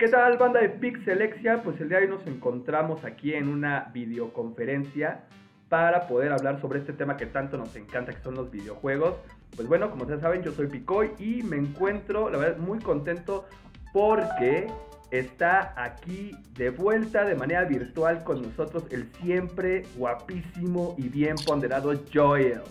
¿Qué 0.00 0.08
tal, 0.08 0.38
banda 0.38 0.62
de 0.62 0.70
Pixelexia? 0.70 1.62
Pues 1.62 1.78
el 1.78 1.90
día 1.90 1.98
de 1.98 2.04
hoy 2.04 2.10
nos 2.10 2.26
encontramos 2.26 3.04
aquí 3.04 3.34
en 3.34 3.48
una 3.48 3.90
videoconferencia 3.92 5.24
para 5.68 6.06
poder 6.06 6.32
hablar 6.32 6.58
sobre 6.58 6.78
este 6.78 6.94
tema 6.94 7.18
que 7.18 7.26
tanto 7.26 7.58
nos 7.58 7.76
encanta, 7.76 8.10
que 8.14 8.22
son 8.22 8.34
los 8.34 8.50
videojuegos. 8.50 9.16
Pues 9.54 9.68
bueno, 9.68 9.90
como 9.90 10.04
ustedes 10.04 10.22
saben, 10.22 10.42
yo 10.42 10.52
soy 10.52 10.68
Picoy 10.68 11.10
y 11.18 11.42
me 11.42 11.58
encuentro, 11.58 12.30
la 12.30 12.38
verdad, 12.38 12.56
muy 12.56 12.78
contento 12.78 13.46
porque 13.92 14.68
está 15.10 15.74
aquí 15.76 16.34
de 16.54 16.70
vuelta 16.70 17.26
de 17.26 17.34
manera 17.34 17.64
virtual 17.64 18.24
con 18.24 18.40
nosotros 18.40 18.84
el 18.90 19.06
siempre 19.20 19.82
guapísimo 19.96 20.94
y 20.96 21.10
bien 21.10 21.36
ponderado 21.44 21.92
Joel. 22.10 22.62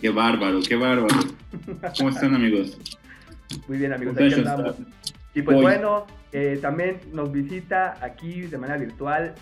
Qué 0.00 0.08
bárbaro, 0.08 0.60
qué 0.66 0.76
bárbaro. 0.76 1.18
¿Cómo 1.98 2.08
están 2.08 2.34
amigos? 2.34 2.78
Muy 3.68 3.76
bien 3.76 3.92
amigos, 3.92 4.16
aquí 4.16 4.32
andamos. 4.32 4.76
Y 5.34 5.42
pues 5.42 5.60
bueno, 5.60 6.06
eh, 6.32 6.58
también 6.60 7.00
nos 7.12 7.30
visita 7.30 7.96
aquí 8.00 8.42
de 8.42 8.58
manera 8.58 8.78
virtual 8.78 9.34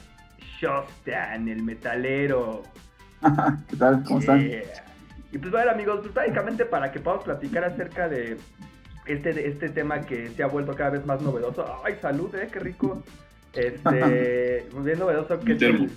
Shostan, 0.60 1.48
el 1.48 1.62
metalero. 1.62 2.62
¿Qué 3.68 3.76
tal? 3.76 4.04
¿Cómo 4.04 4.20
están? 4.20 4.40
Y 5.30 5.38
pues 5.38 5.50
bueno 5.50 5.70
amigos, 5.70 6.00
pues 6.02 6.14
básicamente 6.14 6.64
para 6.64 6.90
que 6.90 7.00
podamos 7.00 7.24
platicar 7.24 7.64
acerca 7.64 8.08
de 8.08 8.38
este, 9.06 9.48
este 9.48 9.68
tema 9.70 10.00
que 10.02 10.28
se 10.30 10.42
ha 10.42 10.46
vuelto 10.46 10.74
cada 10.74 10.90
vez 10.90 11.06
más 11.06 11.20
novedoso. 11.20 11.66
Ay, 11.84 11.96
salud, 12.00 12.34
eh, 12.34 12.48
qué 12.52 12.60
rico. 12.60 13.02
Este, 13.52 14.66
muy 14.72 14.82
bien 14.84 14.98
novedoso 14.98 15.40
que 15.40 15.52
es 15.52 15.62
el, 15.62 15.90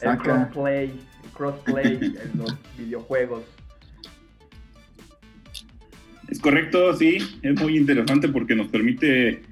el 0.00 0.18
crossplay, 0.18 0.90
el 1.24 1.30
crossplay 1.30 1.94
en 1.94 2.38
los 2.38 2.56
videojuegos. 2.78 3.44
Es 6.28 6.40
correcto, 6.40 6.94
sí, 6.94 7.18
es 7.42 7.60
muy 7.60 7.76
interesante 7.76 8.28
porque 8.28 8.54
nos 8.54 8.68
permite 8.68 9.42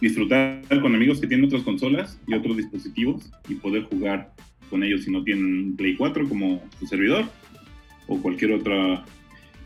disfrutar 0.00 0.62
con 0.80 0.94
amigos 0.94 1.20
que 1.20 1.26
tienen 1.26 1.46
otras 1.46 1.62
consolas 1.62 2.18
y 2.26 2.34
otros 2.34 2.56
dispositivos 2.56 3.30
y 3.48 3.54
poder 3.54 3.84
jugar 3.84 4.32
con 4.70 4.82
ellos 4.82 5.04
si 5.04 5.10
no 5.10 5.24
tienen 5.24 5.76
Play 5.76 5.96
4 5.96 6.28
como 6.28 6.62
su 6.78 6.86
servidor 6.86 7.24
o 8.06 8.20
cualquier 8.20 8.52
otra 8.52 9.04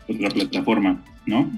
otra 0.07 0.29
plataforma, 0.29 1.03
¿no? 1.25 1.51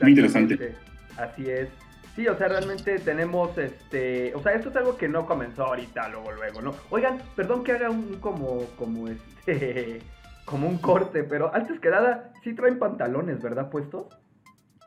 Muy 0.00 0.10
interesante. 0.10 0.74
Así 1.16 1.48
es. 1.48 1.68
Sí, 2.14 2.26
o 2.28 2.36
sea, 2.36 2.48
realmente 2.48 2.98
tenemos 2.98 3.56
este, 3.58 4.34
o 4.34 4.42
sea, 4.42 4.52
esto 4.52 4.70
es 4.70 4.76
algo 4.76 4.96
que 4.96 5.08
no 5.08 5.26
comenzó 5.26 5.64
ahorita, 5.66 6.08
luego, 6.08 6.32
luego, 6.32 6.62
¿no? 6.62 6.74
Oigan, 6.88 7.18
perdón 7.34 7.62
que 7.62 7.72
haga 7.72 7.90
un 7.90 8.20
como, 8.20 8.64
como 8.76 9.08
este, 9.08 10.00
como 10.46 10.66
un 10.68 10.78
corte, 10.78 11.24
pero 11.24 11.54
antes 11.54 11.78
que 11.78 11.90
nada, 11.90 12.32
sí 12.42 12.54
traen 12.54 12.78
pantalones, 12.78 13.42
¿verdad? 13.42 13.70
Puestos. 13.70 14.06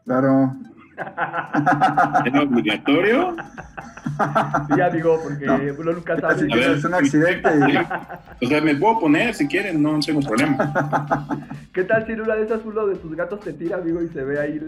Claro. 0.09 0.55
¿Es 2.25 2.33
obligatorio? 2.33 3.35
Ya 4.75 4.89
digo, 4.89 5.19
porque 5.21 5.45
uno 5.77 5.91
nunca 5.93 6.19
sabe. 6.19 6.47
es 6.73 6.83
un 6.83 6.95
accidente. 6.95 7.47
O 8.41 8.47
sea, 8.47 8.59
me 8.59 8.73
puedo 8.73 9.01
poner 9.01 9.35
si 9.35 9.47
quieren, 9.47 9.83
no 9.83 9.99
tengo 9.99 10.21
problema. 10.21 11.45
¿Qué 11.73 11.83
tal 11.83 12.07
si 12.07 12.13
una 12.13 12.35
de 12.37 12.45
esas 12.45 12.65
uno 12.65 12.87
de 12.87 12.95
tus 12.95 13.15
gatos 13.15 13.41
te 13.41 13.53
tira, 13.53 13.77
amigo, 13.77 14.01
y 14.01 14.07
se 14.07 14.23
ve 14.23 14.39
ahí? 14.39 14.59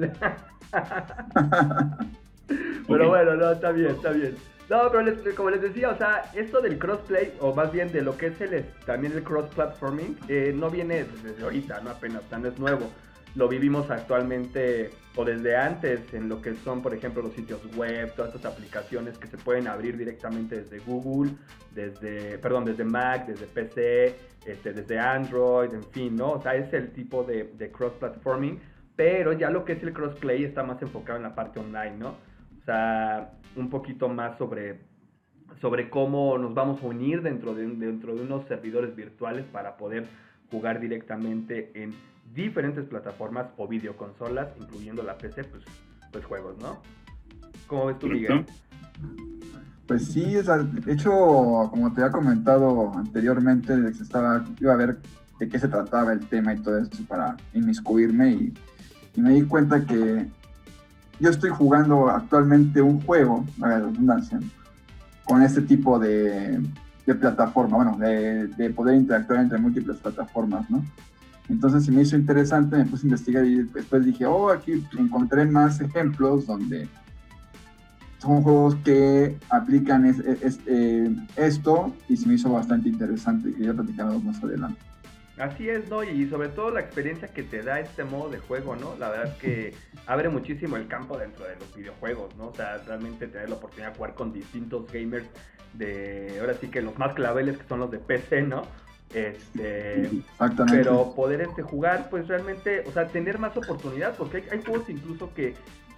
pero 2.87 3.09
bueno, 3.09 3.33
no, 3.35 3.51
está 3.51 3.71
bien, 3.71 3.95
está 3.95 4.11
bien. 4.11 4.35
No, 4.69 4.91
pero 4.91 5.35
como 5.35 5.49
les 5.49 5.63
decía, 5.63 5.89
o 5.89 5.97
sea, 5.97 6.25
esto 6.35 6.61
del 6.61 6.77
crossplay, 6.77 7.33
o 7.39 7.55
más 7.55 7.71
bien 7.71 7.91
de 7.91 8.03
lo 8.03 8.15
que 8.15 8.27
es 8.27 8.39
el 8.41 8.63
también 8.85 9.13
el 9.13 9.23
cross-platforming, 9.23 10.19
eh, 10.27 10.53
no 10.55 10.69
viene 10.69 11.07
desde 11.23 11.43
ahorita, 11.43 11.81
no 11.81 11.89
apenas, 11.89 12.21
no 12.29 12.47
es 12.47 12.59
nuevo 12.59 12.91
lo 13.35 13.47
vivimos 13.47 13.89
actualmente 13.89 14.89
o 15.15 15.25
desde 15.25 15.55
antes 15.55 16.13
en 16.13 16.27
lo 16.29 16.41
que 16.41 16.53
son, 16.55 16.81
por 16.81 16.93
ejemplo, 16.93 17.21
los 17.21 17.33
sitios 17.33 17.59
web, 17.75 18.13
todas 18.15 18.33
estas 18.35 18.53
aplicaciones 18.53 19.17
que 19.17 19.27
se 19.27 19.37
pueden 19.37 19.67
abrir 19.67 19.97
directamente 19.97 20.61
desde 20.61 20.79
Google, 20.79 21.31
desde, 21.73 22.37
perdón, 22.37 22.65
desde 22.65 22.83
Mac, 22.83 23.27
desde 23.27 23.45
PC, 23.45 24.15
este, 24.45 24.73
desde 24.73 24.99
Android, 24.99 25.73
en 25.73 25.83
fin, 25.83 26.15
¿no? 26.15 26.31
O 26.31 26.41
sea, 26.41 26.55
es 26.55 26.73
el 26.73 26.91
tipo 26.91 27.23
de, 27.23 27.51
de 27.57 27.71
cross-platforming, 27.71 28.59
pero 28.95 29.33
ya 29.33 29.49
lo 29.49 29.65
que 29.65 29.73
es 29.73 29.83
el 29.83 29.93
crossplay 29.93 30.43
está 30.43 30.63
más 30.63 30.81
enfocado 30.81 31.17
en 31.17 31.23
la 31.23 31.35
parte 31.35 31.59
online, 31.59 31.97
¿no? 31.97 32.09
O 32.09 32.65
sea, 32.65 33.31
un 33.55 33.69
poquito 33.69 34.09
más 34.09 34.37
sobre, 34.37 34.79
sobre 35.59 35.89
cómo 35.89 36.37
nos 36.37 36.53
vamos 36.53 36.81
a 36.83 36.85
unir 36.85 37.21
dentro 37.21 37.53
de, 37.53 37.67
dentro 37.67 38.15
de 38.15 38.21
unos 38.21 38.45
servidores 38.47 38.95
virtuales 38.95 39.45
para 39.51 39.77
poder 39.77 40.05
jugar 40.49 40.79
directamente 40.79 41.71
en 41.73 41.93
diferentes 42.33 42.85
plataformas 42.85 43.47
o 43.57 43.67
videoconsolas, 43.67 44.49
incluyendo 44.59 45.03
la 45.03 45.17
PC, 45.17 45.43
pues, 45.45 45.63
pues 46.11 46.25
juegos, 46.25 46.57
¿no? 46.59 46.81
¿Cómo 47.67 47.87
ves 47.87 47.99
tú, 47.99 48.07
Miguel? 48.07 48.45
Pues 49.87 50.05
sí, 50.05 50.23
de 50.23 50.93
hecho, 50.93 51.11
como 51.69 51.91
te 51.93 52.01
había 52.01 52.11
comentado 52.11 52.93
anteriormente, 52.95 53.73
estaba, 53.89 54.45
iba 54.59 54.73
a 54.73 54.77
ver 54.77 54.97
de 55.39 55.49
qué 55.49 55.59
se 55.59 55.67
trataba 55.67 56.13
el 56.13 56.25
tema 56.27 56.53
y 56.53 56.59
todo 56.59 56.77
eso 56.77 56.91
para 57.07 57.35
inmiscuirme 57.53 58.31
y, 58.31 58.53
me 59.17 59.31
di 59.31 59.41
cuenta 59.41 59.85
que 59.85 60.25
yo 61.19 61.29
estoy 61.29 61.49
jugando 61.49 62.09
actualmente 62.09 62.81
un 62.81 63.01
juego, 63.01 63.45
a 63.61 63.67
ver, 63.67 63.83
redundancia, 63.83 64.39
con 65.25 65.41
este 65.41 65.61
tipo 65.61 65.99
de, 65.99 66.61
plataforma, 67.19 67.75
bueno, 67.75 67.97
de, 67.97 68.69
poder 68.69 68.95
interactuar 68.95 69.41
entre 69.41 69.57
múltiples 69.57 69.97
plataformas, 69.97 70.69
¿no? 70.69 70.81
Entonces 71.49 71.85
se 71.85 71.91
me 71.91 72.01
hizo 72.01 72.15
interesante, 72.15 72.77
me 72.77 72.85
puse 72.85 73.05
a 73.05 73.09
investigar 73.09 73.45
y 73.45 73.63
después 73.63 74.05
dije, 74.05 74.25
oh, 74.25 74.49
aquí 74.49 74.83
encontré 74.97 75.45
más 75.45 75.81
ejemplos 75.81 76.45
donde 76.45 76.87
son 78.19 78.43
juegos 78.43 78.75
que 78.83 79.35
aplican 79.49 80.05
eh, 80.05 81.15
esto 81.35 81.93
y 82.07 82.17
se 82.17 82.27
me 82.27 82.35
hizo 82.35 82.51
bastante 82.51 82.89
interesante 82.89 83.49
y 83.49 83.53
quería 83.53 83.73
platicarlo 83.73 84.19
más 84.19 84.41
adelante. 84.43 84.79
Así 85.37 85.67
es, 85.67 85.89
¿no? 85.89 86.03
Y 86.03 86.29
sobre 86.29 86.49
todo 86.49 86.69
la 86.69 86.81
experiencia 86.81 87.27
que 87.29 87.41
te 87.41 87.63
da 87.63 87.79
este 87.79 88.03
modo 88.03 88.29
de 88.29 88.37
juego, 88.37 88.75
¿no? 88.75 88.95
La 88.99 89.09
verdad 89.09 89.27
es 89.27 89.37
que 89.37 89.73
abre 90.05 90.29
muchísimo 90.29 90.77
el 90.77 90.87
campo 90.87 91.17
dentro 91.17 91.45
de 91.45 91.55
los 91.55 91.75
videojuegos, 91.75 92.35
¿no? 92.35 92.49
O 92.49 92.53
sea, 92.53 92.77
realmente 92.85 93.27
tener 93.27 93.49
la 93.49 93.55
oportunidad 93.55 93.89
de 93.89 93.95
jugar 93.95 94.13
con 94.13 94.33
distintos 94.33 94.91
gamers 94.91 95.25
de, 95.73 96.37
ahora 96.39 96.53
sí 96.53 96.67
que 96.67 96.81
los 96.83 96.95
más 96.99 97.15
claveles 97.15 97.57
que 97.57 97.67
son 97.67 97.79
los 97.79 97.89
de 97.89 97.97
PC, 97.97 98.43
¿no? 98.43 98.63
Este, 99.13 100.09
pero 100.69 101.13
poder 101.13 101.41
este, 101.41 101.61
jugar, 101.61 102.09
pues 102.09 102.27
realmente, 102.27 102.83
o 102.87 102.91
sea, 102.93 103.07
tener 103.07 103.39
más 103.39 103.55
oportunidad, 103.57 104.15
porque 104.15 104.43
hay, 104.49 104.61
juegos 104.61 104.89
incluso 104.89 105.33
que 105.33 105.53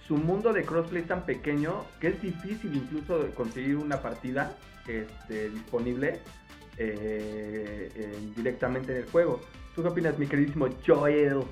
su 0.06 0.16
mundo 0.16 0.52
de 0.52 0.64
crossplay 0.64 1.02
es 1.02 1.08
tan 1.08 1.24
pequeño 1.24 1.84
que 2.00 2.08
es 2.08 2.20
difícil 2.20 2.74
incluso 2.74 3.26
conseguir 3.34 3.76
una 3.76 4.02
partida 4.02 4.56
este, 4.88 5.50
disponible 5.50 6.18
eh, 6.76 7.88
directamente 8.36 8.92
en 8.92 8.98
el 8.98 9.04
juego. 9.06 9.40
¿Tú 9.74 9.82
qué 9.82 9.88
opinas, 9.88 10.18
mi 10.18 10.26
queridísimo 10.26 10.68
Joel? 10.86 11.42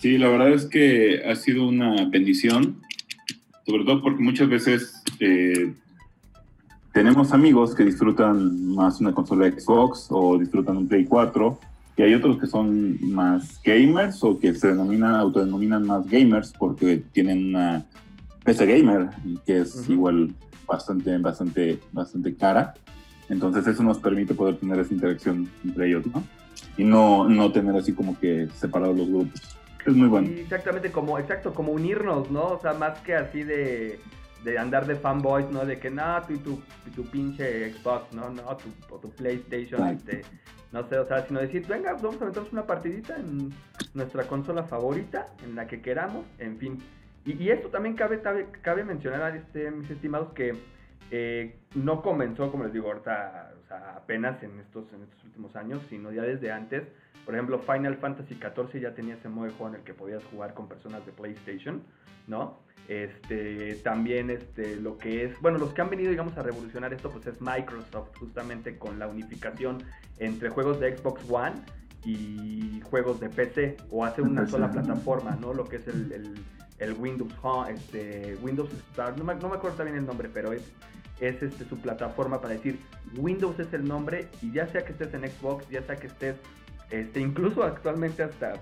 Sí, 0.00 0.18
la 0.18 0.28
verdad 0.28 0.52
es 0.52 0.66
que 0.66 1.22
ha 1.24 1.36
sido 1.36 1.66
una 1.66 2.08
bendición, 2.08 2.80
sobre 3.64 3.84
todo 3.84 4.02
porque 4.02 4.22
muchas 4.22 4.48
veces 4.48 5.02
eh, 5.20 5.72
tenemos 6.92 7.32
amigos 7.32 7.74
que 7.74 7.84
disfrutan 7.84 8.74
más 8.74 9.00
una 9.00 9.12
consola 9.12 9.50
Xbox 9.50 10.08
o 10.10 10.38
disfrutan 10.38 10.76
un 10.76 10.88
Play 10.88 11.06
4 11.06 11.58
y 11.96 12.02
hay 12.02 12.14
otros 12.14 12.38
que 12.38 12.46
son 12.46 12.98
más 13.12 13.60
gamers 13.62 14.22
o 14.22 14.38
que 14.38 14.54
se 14.54 14.68
denominan, 14.68 15.14
autodenominan 15.14 15.86
más 15.86 16.06
gamers 16.06 16.52
porque 16.58 17.02
tienen 17.12 17.48
una 17.48 17.84
PC 18.44 18.66
gamer 18.66 19.10
que 19.46 19.60
es 19.60 19.88
igual 19.88 20.34
bastante, 20.66 21.16
bastante, 21.18 21.78
bastante 21.92 22.34
cara. 22.34 22.74
Entonces 23.28 23.66
eso 23.66 23.82
nos 23.82 23.98
permite 23.98 24.34
poder 24.34 24.56
tener 24.56 24.78
esa 24.78 24.92
interacción 24.92 25.48
entre 25.64 25.88
ellos, 25.88 26.06
¿no? 26.06 26.22
Y 26.76 26.84
no, 26.84 27.28
no 27.28 27.52
tener 27.52 27.74
así 27.76 27.92
como 27.92 28.18
que 28.18 28.48
separados 28.54 28.96
los 28.96 29.08
grupos. 29.08 29.40
Es 29.86 29.94
muy 29.94 30.08
bueno. 30.08 30.28
exactamente, 30.28 30.92
como, 30.92 31.18
exacto, 31.18 31.52
como 31.52 31.72
unirnos, 31.72 32.30
¿no? 32.30 32.48
O 32.48 32.60
sea, 32.60 32.72
más 32.74 33.00
que 33.00 33.14
así 33.14 33.42
de 33.42 33.98
de 34.44 34.58
andar 34.58 34.86
de 34.86 34.96
fanboys, 34.96 35.48
¿no? 35.50 35.64
De 35.64 35.78
que 35.78 35.90
no, 35.90 36.20
tú 36.26 36.34
y 36.34 36.38
tu, 36.38 36.62
tu 36.94 37.04
pinche 37.10 37.72
Xbox, 37.72 38.12
¿no? 38.12 38.30
No, 38.30 38.56
tu, 38.56 38.94
o 38.94 38.98
tu 38.98 39.10
PlayStation, 39.10 39.86
este, 39.88 40.22
no 40.72 40.88
sé, 40.88 40.98
o 40.98 41.06
sea, 41.06 41.26
sino 41.26 41.40
decir, 41.40 41.66
venga, 41.66 41.92
vamos 41.94 42.20
a 42.20 42.24
meternos 42.24 42.52
una 42.52 42.66
partidita 42.66 43.16
en 43.16 43.50
nuestra 43.94 44.24
consola 44.24 44.64
favorita, 44.64 45.26
en 45.44 45.54
la 45.54 45.66
que 45.66 45.80
queramos, 45.80 46.26
en 46.38 46.58
fin. 46.58 46.78
Y, 47.24 47.50
esto 47.50 47.68
también 47.68 47.94
cabe, 47.94 48.20
cabe, 48.62 48.84
mencionar, 48.84 49.36
este, 49.36 49.70
mis 49.70 49.88
estimados, 49.90 50.32
que 50.32 50.54
eh, 51.14 51.58
no 51.74 52.00
comenzó, 52.00 52.50
como 52.50 52.64
les 52.64 52.72
digo, 52.72 52.88
ahorita, 52.88 53.52
o 53.62 53.68
sea, 53.68 53.96
apenas 53.96 54.42
en 54.42 54.58
estos, 54.58 54.90
en 54.94 55.02
estos 55.02 55.22
últimos 55.24 55.54
años, 55.56 55.82
sino 55.90 56.10
ya 56.10 56.22
desde 56.22 56.50
antes. 56.50 56.84
Por 57.26 57.34
ejemplo, 57.34 57.58
Final 57.58 57.96
Fantasy 57.98 58.34
XIV 58.34 58.80
ya 58.80 58.94
tenía 58.94 59.16
ese 59.16 59.28
modo 59.28 59.44
de 59.44 59.50
juego 59.50 59.74
en 59.74 59.80
el 59.80 59.84
que 59.84 59.92
podías 59.92 60.24
jugar 60.24 60.54
con 60.54 60.68
personas 60.68 61.04
de 61.04 61.12
PlayStation, 61.12 61.82
¿no? 62.26 62.60
Este, 62.88 63.74
también 63.84 64.30
este, 64.30 64.76
lo 64.76 64.96
que 64.96 65.26
es, 65.26 65.38
bueno, 65.42 65.58
los 65.58 65.74
que 65.74 65.82
han 65.82 65.90
venido, 65.90 66.10
digamos, 66.10 66.36
a 66.38 66.42
revolucionar 66.42 66.94
esto, 66.94 67.10
pues 67.10 67.26
es 67.26 67.42
Microsoft, 67.42 68.16
justamente 68.18 68.78
con 68.78 68.98
la 68.98 69.06
unificación 69.06 69.82
entre 70.18 70.48
juegos 70.48 70.80
de 70.80 70.96
Xbox 70.96 71.30
One 71.30 71.56
y 72.06 72.80
juegos 72.84 73.20
de 73.20 73.28
PC, 73.28 73.76
o 73.90 74.06
hacer 74.06 74.24
una 74.24 74.46
sola 74.46 74.70
plataforma, 74.70 75.36
¿no? 75.38 75.52
Lo 75.52 75.64
que 75.64 75.76
es 75.76 75.86
el, 75.88 76.42
el 76.78 76.92
Windows 76.94 77.32
este, 77.68 78.34
Windows 78.42 78.70
Start, 78.92 79.18
no 79.18 79.24
me, 79.24 79.34
no 79.34 79.50
me 79.50 79.56
acuerdo 79.56 79.76
también 79.76 79.98
el 79.98 80.06
nombre, 80.06 80.30
pero 80.32 80.52
es, 80.52 80.62
es 81.20 81.42
este, 81.42 81.64
su 81.64 81.78
plataforma 81.78 82.40
para 82.40 82.54
decir 82.54 82.78
Windows 83.16 83.58
es 83.58 83.72
el 83.72 83.86
nombre 83.86 84.28
y 84.40 84.52
ya 84.52 84.66
sea 84.66 84.84
que 84.84 84.92
estés 84.92 85.14
en 85.14 85.28
Xbox, 85.30 85.68
ya 85.68 85.82
sea 85.82 85.96
que 85.96 86.08
estés, 86.08 86.36
este, 86.90 87.20
incluso 87.20 87.62
actualmente 87.62 88.22
hasta, 88.22 88.54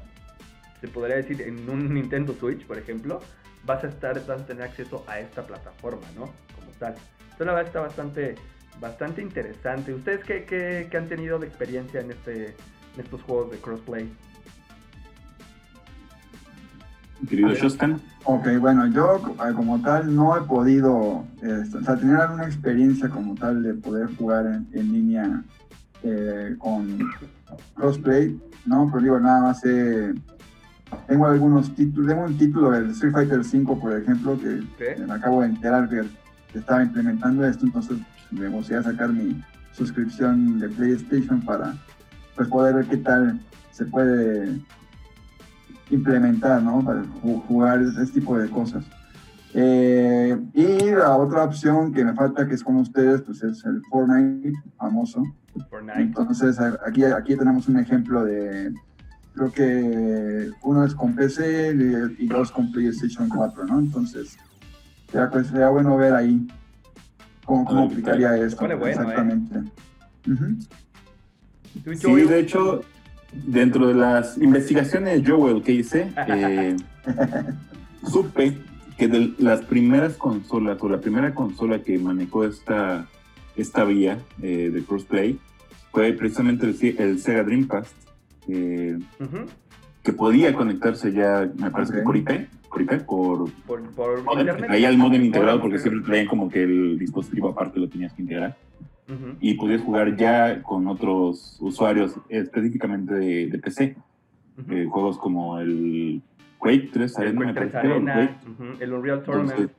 se 0.81 0.89
podría 0.89 1.17
decir, 1.17 1.41
en 1.43 1.69
un 1.69 1.95
Nintendo 1.95 2.35
Switch, 2.35 2.67
por 2.67 2.79
ejemplo, 2.79 3.21
vas 3.65 3.85
a 3.85 3.89
estar, 3.89 4.15
vas 4.27 4.43
a 4.43 4.47
tener 4.47 4.63
acceso 4.63 5.05
a 5.07 5.21
esta 5.21 5.47
plataforma, 5.47 6.07
¿no? 6.15 6.33
Como 6.55 6.71
tal. 6.79 6.95
Entonces 7.23 7.47
la 7.47 7.53
verdad 7.53 7.67
está 7.67 7.81
bastante, 7.81 8.35
bastante 8.79 9.23
interesante. 9.23 9.95
¿Ustedes 9.95 10.25
qué, 10.25 10.45
qué, 10.45 10.89
qué 10.91 10.97
han 10.97 11.09
tenido 11.09 11.39
de 11.39 11.47
experiencia 11.47 12.01
en, 12.01 12.11
este, 12.11 12.47
en 12.47 13.01
estos 13.05 13.23
juegos 13.23 13.51
de 13.51 13.59
crossplay? 13.59 14.11
Querido 17.29 17.53
Shostan. 17.55 18.01
Ok, 18.25 18.47
bueno, 18.59 18.87
yo 18.87 19.17
eh, 19.17 19.53
como 19.55 19.81
tal 19.81 20.15
no 20.15 20.37
he 20.37 20.43
podido, 20.43 21.25
este, 21.43 21.79
o 21.79 21.83
sea, 21.83 21.97
tener 21.97 22.17
alguna 22.17 22.45
experiencia 22.45 23.09
como 23.09 23.35
tal 23.35 23.63
de 23.63 23.75
poder 23.75 24.15
jugar 24.17 24.47
en, 24.47 24.69
en 24.73 24.93
línea 24.93 25.43
eh, 26.03 26.55
con 26.59 26.99
crossplay, 27.75 28.41
¿no? 28.67 28.89
Pero 28.91 29.03
digo, 29.03 29.21
nada 29.21 29.43
más 29.43 29.65
eh, 29.65 30.15
tengo 31.07 31.27
algunos 31.27 31.75
títulos, 31.75 32.09
tengo 32.09 32.25
un 32.25 32.39
título 32.39 32.71
del 32.71 32.91
Street 32.91 33.13
Fighter 33.13 33.41
V, 33.41 33.77
por 33.81 33.97
ejemplo, 33.97 34.39
que 34.39 34.63
¿Qué? 34.79 35.03
me 35.05 35.13
acabo 35.13 35.43
de 35.43 35.49
enterar 35.49 35.89
que, 35.89 36.03
estaba 36.55 36.83
implementando 36.83 37.47
esto, 37.47 37.65
entonces 37.65 37.99
me 38.33 38.49
gustaría 38.49 38.81
a 38.81 38.83
sacar 38.83 39.13
mi 39.13 39.41
suscripción 39.71 40.59
de 40.59 40.69
PlayStation 40.69 41.41
para 41.43 41.75
pues 42.35 42.49
poder 42.49 42.75
ver 42.75 42.87
qué 42.87 42.97
tal 42.97 43.39
se 43.71 43.85
puede 43.85 44.59
implementar, 45.91 46.63
¿no? 46.63 46.85
Para 46.85 47.03
ju- 47.03 47.43
jugar 47.47 47.83
ese 47.83 48.07
tipo 48.13 48.39
de 48.39 48.49
cosas. 48.49 48.85
Eh, 49.53 50.39
y 50.55 50.91
la 50.93 51.17
otra 51.17 51.45
opción 51.45 51.93
que 51.93 52.05
me 52.05 52.15
falta, 52.15 52.47
que 52.47 52.55
es 52.55 52.63
con 52.63 52.77
ustedes, 52.77 53.23
pues 53.23 53.43
es 53.43 53.65
el 53.65 53.83
Fortnite 53.91 54.53
famoso. 54.79 55.23
Fortnite. 55.69 56.01
Entonces 56.03 56.57
aquí, 56.87 57.03
aquí 57.05 57.37
tenemos 57.37 57.67
un 57.69 57.79
ejemplo 57.81 58.25
de, 58.25 58.73
creo 59.35 59.53
que 59.53 60.51
uno 60.63 60.85
es 60.85 60.95
con 60.95 61.17
PC 61.17 61.75
y, 62.19 62.25
y 62.25 62.29
dos 62.29 62.53
con 62.53 62.71
PlayStation 62.71 63.29
4, 63.29 63.67
¿no? 63.67 63.81
Entonces, 63.81 64.37
ya, 65.13 65.29
pues, 65.29 65.49
sería 65.49 65.69
bueno 65.71 65.97
ver 65.97 66.15
ahí 66.15 66.47
cómo, 67.45 67.65
cómo 67.65 67.83
Ah, 67.83 67.87
aplicaría 67.87 68.37
esto. 68.37 68.61
pone 68.61 68.77
bueno, 68.77 68.87
¿eh? 69.03 69.05
exactamente. 69.09 69.59
Ujú. 70.31 70.45
¿Tú, 71.85 71.95
Sí, 71.95 72.01
Joey? 72.03 72.27
de 72.29 72.39
hecho, 72.41 72.83
dentro 73.33 73.87
de 73.89 73.95
las 73.95 74.37
investigaciones 74.39 75.23
Joel 75.27 75.63
que 75.63 75.73
hice, 75.73 76.11
eh, 76.29 76.77
supe 78.11 78.57
que 78.97 79.09
de 79.09 79.33
las 79.39 79.63
primeras 79.63 80.15
consolas 80.15 80.79
o 80.81 80.89
la 80.89 81.01
primera 81.01 81.35
consola 81.35 81.81
que 81.83 81.99
manejó 81.99 82.45
esta, 82.45 83.07
esta 83.57 83.85
vía 83.85 84.19
eh, 84.43 84.71
de 84.73 84.83
crossplay 84.85 85.39
fue 85.93 86.13
precisamente 86.13 86.67
el, 86.67 86.97
el 86.99 87.19
Sega 87.19 87.43
Dreamcast, 87.43 87.93
eh, 88.49 88.99
Ujú. 89.19 89.39
que 90.03 90.13
podía 90.13 90.53
conectarse 90.55 91.13
ya, 91.13 91.49
me 91.57 91.71
parece 91.71 91.93
que 91.95 91.99
Ok. 92.01 92.05
por 92.05 92.17
IP, 92.17 92.29
por 92.71 92.83
IP, 92.83 92.91
por 93.05 93.51
Por, 93.67 93.83
por 93.91 94.23
modem, 94.25 94.41
internet. 94.41 94.67
traía 94.69 94.89
el 94.89 94.99
modem 94.99 95.25
integrado 95.25 95.61
porque 95.61 95.79
siempre 95.79 96.03
traían 96.05 96.27
como 96.27 96.49
que 96.49 96.63
el 96.63 96.99
dispositivo 96.99 97.49
aparte 97.49 97.81
lo 97.81 97.89
tenías 97.89 98.13
que 98.13 98.23
integrar 98.23 98.57
Ujú. 99.11 99.37
y 99.41 99.55
podías 99.55 99.83
jugar 99.83 100.17
ya 100.17 100.63
con 100.63 100.87
otros 100.87 101.57
usuarios 101.61 102.15
específicamente 102.29 103.15
de, 103.15 103.47
de 103.49 103.59
PC. 103.59 103.97
Ujú. 104.59 104.73
eh, 104.73 104.87
juegos 104.87 105.19
como 105.19 105.59
el 105.59 106.23
Quake 106.59 106.91
3 106.93 107.19
El 107.19 107.23
Arena, 107.23 107.41
me 107.41 107.47
Quake 107.47 107.59
3 107.61 107.73
parece 107.73 107.93
Arena, 107.95 108.41
ujú, 108.47 108.65
el 108.83 108.93
Unreal 108.93 109.23
Tournament. 109.23 109.51
Entonces, 109.53 109.77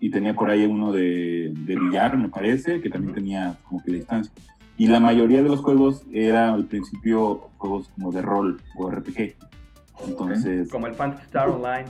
y 0.00 0.10
tenía 0.10 0.34
por 0.34 0.50
ahí 0.50 0.64
uno 0.66 0.92
de, 0.92 1.52
de 1.54 1.76
billar, 1.76 2.16
me 2.16 2.28
parece, 2.28 2.80
que 2.80 2.90
también 2.90 3.14
tenía 3.14 3.56
como 3.64 3.82
que 3.82 3.92
distancia. 3.92 4.32
Y 4.76 4.88
la 4.88 5.00
mayoría 5.00 5.42
de 5.42 5.48
los 5.48 5.60
juegos 5.60 6.04
eran 6.12 6.54
al 6.54 6.64
principio 6.66 7.48
juegos 7.58 7.88
como 7.94 8.12
de 8.12 8.22
rol 8.22 8.60
o 8.76 8.90
RPG. 8.90 9.34
Entonces, 10.06 10.68
como 10.68 10.86
el 10.86 10.94
Phantasy 10.94 11.24
Star 11.26 11.48
Online. 11.48 11.88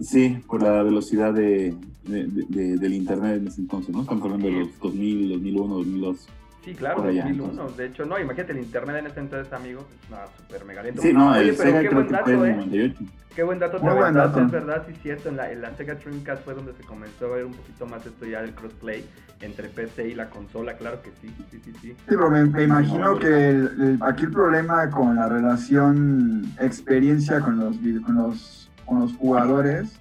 sí, 0.00 0.38
por 0.46 0.62
la 0.62 0.82
velocidad 0.82 1.32
de, 1.32 1.74
de- 2.04 2.26
de- 2.26 2.46
de- 2.48 2.76
del 2.78 2.92
internet 2.94 3.40
en 3.40 3.48
ese 3.48 3.60
entonces, 3.60 3.94
¿no? 3.94 4.02
Estamos 4.02 4.22
hablando 4.24 4.46
de 4.46 4.52
los 4.52 4.78
2000, 4.80 5.28
2001, 5.30 5.74
2002. 5.76 6.28
Sí, 6.64 6.74
claro, 6.74 7.02
allá, 7.02 7.22
2001. 7.24 7.50
entonces. 7.50 7.76
De 7.76 7.86
hecho, 7.86 8.04
no, 8.06 8.18
imagínate 8.20 8.52
el 8.52 8.58
internet 8.58 8.96
en 8.98 9.06
ese 9.06 9.20
entonces, 9.20 9.52
amigo. 9.52 9.84
Pues 9.88 10.10
nada, 10.10 10.26
súper 10.36 10.64
mega 10.64 10.82
lento. 10.82 11.02
Sí, 11.02 11.12
no, 11.12 11.30
Oye, 11.32 11.40
el 11.40 11.56
pero 11.56 11.62
Sega 11.62 11.80
qué 11.80 11.88
creo 11.88 11.94
buen 11.98 12.06
que 12.06 12.12
dato, 12.12 12.24
fue 12.24 12.34
¿eh? 12.50 12.54
98. 12.56 13.00
Qué 13.34 13.42
buen 13.42 13.58
dato 13.58 13.78
te 13.78 13.84
Muy 13.84 13.94
buen 13.94 14.14
dato. 14.14 14.40
es 14.42 14.50
verdad, 14.50 14.84
sí, 14.86 14.94
cierto. 15.02 15.28
En 15.30 15.36
la, 15.38 15.50
en 15.50 15.62
la 15.62 15.74
Sega 15.76 15.94
Dreamcast 15.94 16.44
fue 16.44 16.54
donde 16.54 16.74
se 16.74 16.82
comenzó 16.84 17.26
a 17.26 17.36
ver 17.36 17.46
un 17.46 17.52
poquito 17.54 17.86
más 17.86 18.04
esto 18.06 18.26
ya 18.26 18.42
del 18.42 18.54
crossplay 18.54 19.04
entre 19.40 19.68
PC 19.70 20.08
y 20.10 20.14
la 20.14 20.28
consola, 20.30 20.76
claro 20.76 21.00
que 21.02 21.10
sí, 21.20 21.34
sí, 21.50 21.58
sí, 21.64 21.72
sí. 21.80 21.88
Sí, 21.88 21.94
pero 22.06 22.30
me, 22.30 22.44
me 22.44 22.62
imagino 22.64 23.18
que 23.18 23.48
el- 23.48 23.70
el- 23.80 23.98
aquí 24.02 24.24
el 24.24 24.30
problema 24.30 24.88
con 24.90 25.16
la 25.16 25.28
relación 25.28 26.44
experiencia 26.60 27.40
con 27.40 27.58
los, 27.58 27.76
con 28.04 28.14
los, 28.14 28.70
con 28.86 29.00
los 29.00 29.12
jugadores 29.14 29.98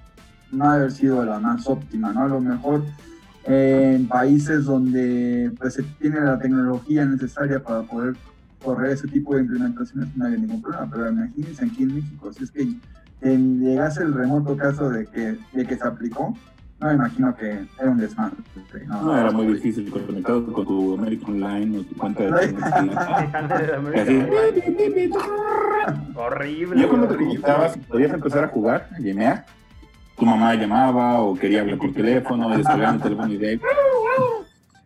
no 0.51 0.65
ha 0.65 0.73
de 0.73 0.79
haber 0.79 0.91
sido 0.91 1.23
la 1.25 1.39
más 1.39 1.67
óptima, 1.67 2.11
¿no? 2.13 2.23
A 2.23 2.27
lo 2.27 2.39
mejor 2.41 2.83
eh, 3.45 3.93
en 3.97 4.07
países 4.07 4.65
donde 4.65 5.51
pues, 5.57 5.73
se 5.75 5.83
tiene 5.99 6.21
la 6.21 6.37
tecnología 6.39 7.05
necesaria 7.05 7.61
para 7.63 7.81
poder 7.83 8.15
correr 8.63 8.91
ese 8.91 9.07
tipo 9.07 9.33
de 9.35 9.41
implementaciones 9.41 10.15
no 10.15 10.25
hay 10.25 10.39
ningún 10.39 10.61
problema, 10.61 10.87
pero 10.91 11.09
imagínense 11.09 11.65
aquí 11.65 11.83
en 11.83 11.95
México, 11.95 12.31
si 12.31 12.43
es 12.43 12.51
que 12.51 12.67
en- 13.21 13.59
llegase 13.59 14.03
el 14.03 14.13
remoto 14.13 14.55
caso 14.55 14.89
de 14.89 15.07
que, 15.07 15.37
de 15.53 15.65
que 15.65 15.75
se 15.75 15.87
aplicó, 15.87 16.35
no 16.79 16.87
me 16.87 16.93
imagino 16.95 17.35
que 17.35 17.65
era 17.79 17.89
un 17.91 17.97
desmadre. 17.97 18.37
No, 18.87 19.15
era 19.17 19.31
muy 19.31 19.45
difícil 19.47 19.89
conectado 19.91 20.51
con 20.51 20.65
tu 20.65 20.93
American 20.95 21.35
Online 21.35 21.77
o 21.79 21.83
tu 21.83 21.95
cuenta 21.95 22.23
de. 22.23 22.31
Así. 24.01 24.19
horrible. 26.15 26.81
Yo 26.81 26.89
cuando 26.89 27.07
te 27.07 27.13
horrible. 27.13 27.35
conectabas, 27.41 27.77
podías 27.87 28.11
empezar 28.13 28.43
a 28.45 28.47
jugar, 28.47 28.89
a 28.95 28.99
llamear. 28.99 29.45
Tu 30.21 30.25
mamá 30.27 30.53
llamaba 30.53 31.19
o 31.19 31.33
quería 31.33 31.61
hablar 31.61 31.79
por 31.79 31.93
teléfono, 31.93 32.55
descargaban 32.55 32.97
el 32.97 33.01
teléfono 33.01 33.33
y, 33.33 33.37
de, 33.37 33.59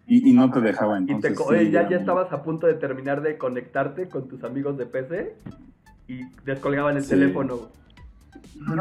y, 0.07 0.29
y 0.29 0.33
no 0.33 0.49
te 0.49 0.61
dejaba. 0.61 0.97
Y 1.01 1.05
te, 1.07 1.11
Entonces, 1.11 1.37
co- 1.37 1.49
sí, 1.49 1.55
oye, 1.55 1.71
ya, 1.71 1.89
ya 1.89 1.97
estabas 1.97 2.31
a 2.31 2.41
punto 2.41 2.67
de 2.67 2.75
terminar 2.75 3.21
de 3.21 3.37
conectarte 3.37 4.07
con 4.07 4.29
tus 4.29 4.45
amigos 4.45 4.77
de 4.77 4.85
PC 4.85 5.35
y 6.07 6.21
descolgaban 6.45 6.95
el 6.95 7.03
Sí. 7.03 7.09
teléfono. 7.09 7.67
No. 8.61 8.77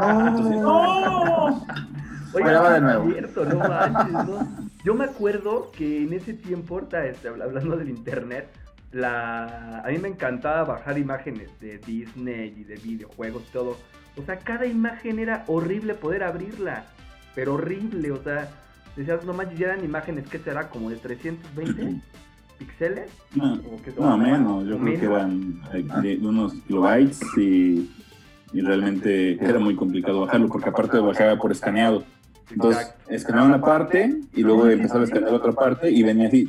Oye, 2.33 2.43
Bueno, 2.43 2.63
va 2.63 2.73
de 2.73 2.79
nuevo. 2.79 3.11
cierto, 3.11 3.43
no 3.43 3.59
manches, 3.59 4.13
¿no? 4.13 4.47
Yo 4.85 4.93
me 4.95 5.03
acuerdo 5.03 5.71
que 5.71 6.03
en 6.03 6.13
ese 6.13 6.35
tiempo, 6.35 6.75
ahorita, 6.75 7.05
este, 7.05 7.27
habla- 7.27 7.43
hablando 7.45 7.75
del 7.75 7.89
internet, 7.89 8.47
la... 8.93 9.79
a 9.81 9.87
mí 9.89 9.97
me 9.97 10.07
encantaba 10.07 10.63
bajar 10.63 10.97
imágenes 10.97 11.49
de 11.59 11.79
Disney 11.79 12.53
y 12.57 12.63
de 12.63 12.75
videojuegos 12.75 13.43
y 13.49 13.51
todo. 13.51 13.75
O 14.17 14.23
sea, 14.25 14.37
cada 14.39 14.65
imagen 14.65 15.19
era 15.19 15.43
horrible 15.47 15.93
poder 15.93 16.23
abrirla, 16.23 16.85
pero 17.33 17.55
horrible, 17.55 18.11
o 18.11 18.23
sea, 18.23 18.49
decías, 18.95 19.23
no 19.25 19.33
manches, 19.33 19.59
ya 19.59 19.67
eran 19.73 19.83
imágenes, 19.83 20.27
¿qué 20.29 20.39
será? 20.39 20.69
Como 20.69 20.89
de 20.89 20.95
320 20.97 22.01
píxeles. 22.57 23.09
No, 23.35 23.53
¿O 23.55 23.81
qué- 23.83 23.93
no, 23.99 24.17
menos. 24.17 24.65
Yo 24.67 24.77
creo 24.79 24.99
que 24.99 25.05
eran 25.05 25.61
de 26.01 26.17
unos 26.21 26.53
kilobytes 26.67 27.19
y, 27.37 27.89
y 28.53 28.61
realmente 28.61 29.33
era 29.43 29.59
muy 29.59 29.75
complicado 29.75 30.21
bajarlo 30.21 30.47
porque 30.47 30.69
aparte 30.69 30.97
bajaba 30.99 31.35
por 31.37 31.51
escaneado. 31.51 32.03
Entonces, 32.51 32.93
escaneaba 33.09 33.47
una 33.49 33.59
parte 33.59 34.21
y 34.33 34.43
luego 34.43 34.67
empezaba 34.69 35.01
a 35.01 35.05
escanear 35.05 35.33
otra 35.33 35.51
parte 35.51 35.91
y 35.91 36.03
venía 36.03 36.27
así. 36.27 36.47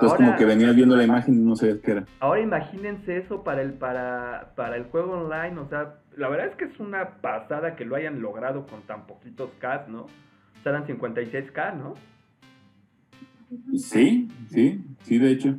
Entonces, 0.00 0.12
Ahora- 0.20 0.26
como 0.26 0.38
que 0.38 0.44
venías 0.44 0.76
viendo 0.76 0.94
la 0.96 1.02
imagen 1.02 1.34
y 1.34 1.38
no 1.38 1.56
sabías 1.56 1.78
qué 1.78 1.90
era. 1.90 2.04
Ahora 2.20 2.40
imagínense 2.40 3.16
eso 3.18 3.42
para 3.42 3.62
el, 3.62 3.72
para, 3.72 4.52
para 4.54 4.76
el 4.76 4.84
juego 4.84 5.14
online, 5.14 5.58
o 5.58 5.68
sea, 5.68 5.96
la 6.16 6.28
verdad 6.28 6.46
es 6.46 6.54
que 6.54 6.66
es 6.66 6.78
una 6.78 7.16
pasada 7.20 7.74
que 7.74 7.84
lo 7.84 7.96
hayan 7.96 8.20
logrado 8.22 8.64
con 8.64 8.82
tan 8.82 9.06
poquitos 9.08 9.50
K, 9.58 9.86
¿no? 9.88 10.02
O 10.02 10.62
sea, 10.62 10.70
eran 10.70 10.86
56K, 10.86 11.74
¿no? 11.78 11.94
Sí, 13.76 14.28
sí, 14.50 14.84
sí, 15.02 15.18
de 15.18 15.30
hecho. 15.32 15.54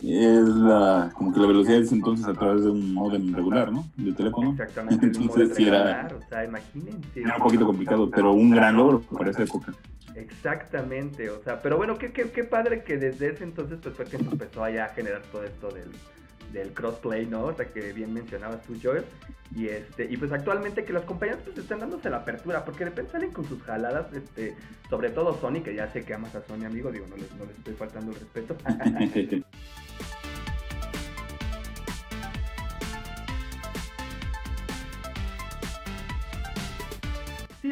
Es 0.00 0.46
la, 0.48 1.10
como 1.14 1.32
que 1.32 1.40
la 1.40 1.46
velocidad 1.46 1.78
es 1.78 1.90
entonces 1.92 2.26
a 2.26 2.34
través 2.34 2.62
de 2.62 2.70
un 2.70 2.92
modem 2.92 3.34
regular, 3.34 3.72
¿no? 3.72 3.84
De 3.96 4.12
teléfono. 4.12 4.50
Exactamente. 4.50 5.06
Entonces, 5.06 5.54
sí 5.56 5.66
era- 5.66 6.02
regular, 6.02 6.14
O 6.14 6.28
sea, 6.28 6.44
imagínense. 6.44 7.20
Era 7.20 7.36
un 7.36 7.42
poquito 7.42 7.64
complicado, 7.66 8.10
pero 8.10 8.32
un 8.34 8.50
gran 8.50 8.76
logro 8.76 9.00
para 9.00 9.30
esa 9.30 9.42
época. 9.44 9.72
Exactamente, 10.14 11.28
o 11.30 11.42
sea, 11.42 11.60
pero 11.60 11.76
bueno, 11.76 11.98
qué, 11.98 12.12
qué, 12.12 12.30
qué 12.30 12.44
padre 12.44 12.84
que 12.84 12.96
desde 12.96 13.30
ese 13.30 13.44
entonces 13.44 13.78
pues 13.82 13.96
fue 13.96 14.04
que 14.04 14.16
empezó 14.16 14.62
allá 14.62 14.86
a 14.86 14.88
generar 14.90 15.22
todo 15.22 15.44
esto 15.44 15.70
del, 15.70 15.90
del 16.52 16.72
crossplay, 16.72 17.26
¿no? 17.26 17.46
O 17.46 17.54
sea, 17.54 17.66
que 17.66 17.92
bien 17.92 18.14
mencionabas 18.14 18.62
tú, 18.62 18.76
Joel. 18.82 19.04
Y 19.54 19.68
este, 19.68 20.04
y 20.10 20.16
pues 20.16 20.32
actualmente 20.32 20.84
que 20.84 20.92
las 20.92 21.04
compañías 21.04 21.38
pues 21.44 21.58
están 21.58 21.80
dándose 21.80 22.08
la 22.10 22.18
apertura, 22.18 22.64
porque 22.64 22.84
de 22.84 22.90
repente 22.90 23.12
salen 23.12 23.32
con 23.32 23.44
sus 23.44 23.62
jaladas, 23.62 24.12
este, 24.12 24.56
sobre 24.88 25.10
todo 25.10 25.38
Sony, 25.40 25.62
que 25.62 25.74
ya 25.74 25.88
sé 25.92 26.04
que 26.04 26.14
amas 26.14 26.34
a 26.34 26.42
Sony, 26.42 26.64
amigo, 26.64 26.90
digo, 26.90 27.06
no 27.08 27.16
les, 27.16 27.30
no 27.34 27.44
les 27.44 27.56
estoy 27.58 27.74
faltando 27.74 28.12
el 28.12 28.18
respeto. 28.18 28.56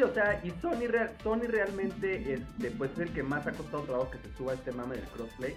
o 0.01 0.13
sea, 0.13 0.41
y 0.43 0.49
Sony, 0.61 0.89
Sony 1.21 1.47
realmente 1.47 2.33
este, 2.33 2.71
pues 2.71 2.91
es 2.93 2.99
el 2.99 3.09
que 3.09 3.23
más 3.23 3.45
ha 3.45 3.51
costado 3.51 3.83
trabajo 3.83 4.11
que 4.11 4.17
se 4.17 4.35
suba 4.37 4.53
este 4.53 4.71
mame 4.71 4.95
del 4.95 5.05
crossplay. 5.05 5.55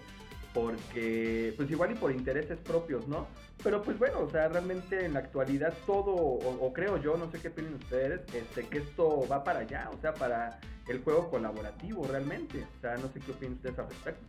Porque, 0.52 1.52
pues 1.56 1.70
igual 1.70 1.92
y 1.92 1.94
por 1.96 2.10
intereses 2.12 2.58
propios, 2.58 3.06
¿no? 3.08 3.26
Pero 3.62 3.82
pues 3.82 3.98
bueno, 3.98 4.20
o 4.20 4.30
sea, 4.30 4.48
realmente 4.48 5.04
en 5.04 5.12
la 5.12 5.18
actualidad 5.20 5.74
todo, 5.86 6.14
o, 6.14 6.72
creo 6.72 6.96
yo, 6.96 7.18
no 7.18 7.30
sé 7.30 7.38
qué 7.40 7.48
opinan 7.48 7.74
ustedes, 7.74 8.22
este, 8.34 8.66
que 8.66 8.78
esto 8.78 9.26
va 9.30 9.44
para 9.44 9.60
allá, 9.60 9.90
o 9.92 10.00
sea, 10.00 10.14
para 10.14 10.58
el 10.88 11.02
juego 11.02 11.30
colaborativo 11.30 12.06
realmente. 12.06 12.64
O 12.78 12.80
sea, 12.80 12.96
no 12.96 13.08
sé 13.08 13.20
qué 13.20 13.32
opinan 13.32 13.54
ustedes 13.54 13.78
al 13.78 13.88
respecto. 13.88 14.24